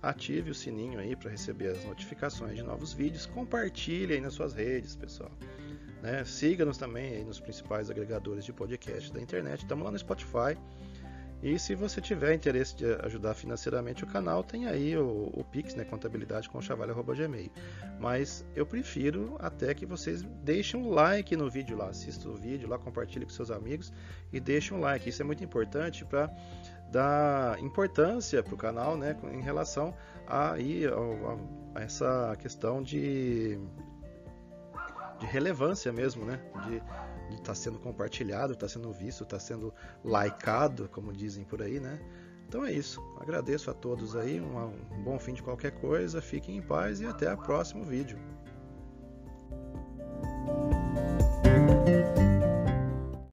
ative 0.00 0.52
o 0.52 0.54
sininho 0.54 1.00
aí 1.00 1.16
para 1.16 1.32
receber 1.32 1.70
as 1.70 1.84
notificações 1.84 2.54
de 2.54 2.62
novos 2.62 2.92
vídeos, 2.92 3.26
compartilhe 3.26 4.14
aí 4.14 4.20
nas 4.20 4.34
suas 4.34 4.54
redes, 4.54 4.94
pessoal. 4.94 5.32
Né? 6.00 6.24
Siga-nos 6.24 6.78
também 6.78 7.16
aí 7.16 7.24
nos 7.24 7.40
principais 7.40 7.90
agregadores 7.90 8.44
de 8.44 8.52
podcast 8.52 9.12
da 9.12 9.20
internet. 9.20 9.62
Estamos 9.62 9.84
lá 9.84 9.90
no 9.90 9.98
Spotify 9.98 10.56
E 11.42 11.58
se 11.58 11.74
você 11.74 12.00
tiver 12.00 12.34
interesse 12.34 12.74
de 12.76 12.86
ajudar 13.04 13.34
financeiramente 13.34 14.02
o 14.02 14.06
canal, 14.06 14.42
tem 14.42 14.66
aí 14.66 14.96
o, 14.96 15.30
o 15.34 15.44
Pix, 15.44 15.74
né, 15.74 15.84
contabilidade 15.84 16.48
com 16.48 16.60
chavalho.gmail. 16.60 17.50
Mas 18.00 18.44
eu 18.54 18.64
prefiro 18.64 19.36
até 19.38 19.74
que 19.74 19.84
vocês 19.84 20.22
deixem 20.42 20.80
um 20.80 20.90
like 20.90 21.36
no 21.36 21.50
vídeo 21.50 21.76
lá, 21.76 21.88
assista 21.88 22.28
o 22.28 22.34
vídeo 22.34 22.68
lá, 22.68 22.78
compartilhe 22.78 23.24
com 23.24 23.30
seus 23.30 23.50
amigos 23.50 23.92
e 24.32 24.40
deixem 24.40 24.76
um 24.76 24.80
like. 24.80 25.08
Isso 25.08 25.22
é 25.22 25.24
muito 25.24 25.44
importante 25.44 26.04
para 26.04 26.30
dar 26.90 27.60
importância 27.62 28.42
para 28.42 28.54
o 28.54 28.56
canal, 28.56 28.96
né, 28.96 29.16
em 29.32 29.42
relação 29.42 29.94
a, 30.26 30.52
aí, 30.52 30.86
a, 30.86 31.78
a 31.78 31.82
essa 31.82 32.34
questão 32.38 32.82
de, 32.82 33.58
de 35.18 35.26
relevância 35.26 35.92
mesmo, 35.92 36.24
né, 36.24 36.40
de 36.66 36.82
está 37.34 37.54
sendo 37.54 37.78
compartilhado, 37.78 38.52
está 38.52 38.68
sendo 38.68 38.92
visto, 38.92 39.24
está 39.24 39.38
sendo 39.38 39.72
likeado, 40.04 40.88
como 40.88 41.12
dizem 41.12 41.44
por 41.44 41.62
aí, 41.62 41.80
né? 41.80 42.00
Então 42.48 42.64
é 42.64 42.72
isso. 42.72 43.02
Agradeço 43.20 43.70
a 43.70 43.74
todos 43.74 44.14
aí, 44.14 44.40
um, 44.40 45.02
bom 45.02 45.18
fim 45.18 45.34
de 45.34 45.42
qualquer 45.42 45.72
coisa, 45.72 46.22
fiquem 46.22 46.56
em 46.56 46.62
paz 46.62 47.00
e 47.00 47.06
até 47.06 47.32
o 47.32 47.36
próximo 47.36 47.84
vídeo. 47.84 48.18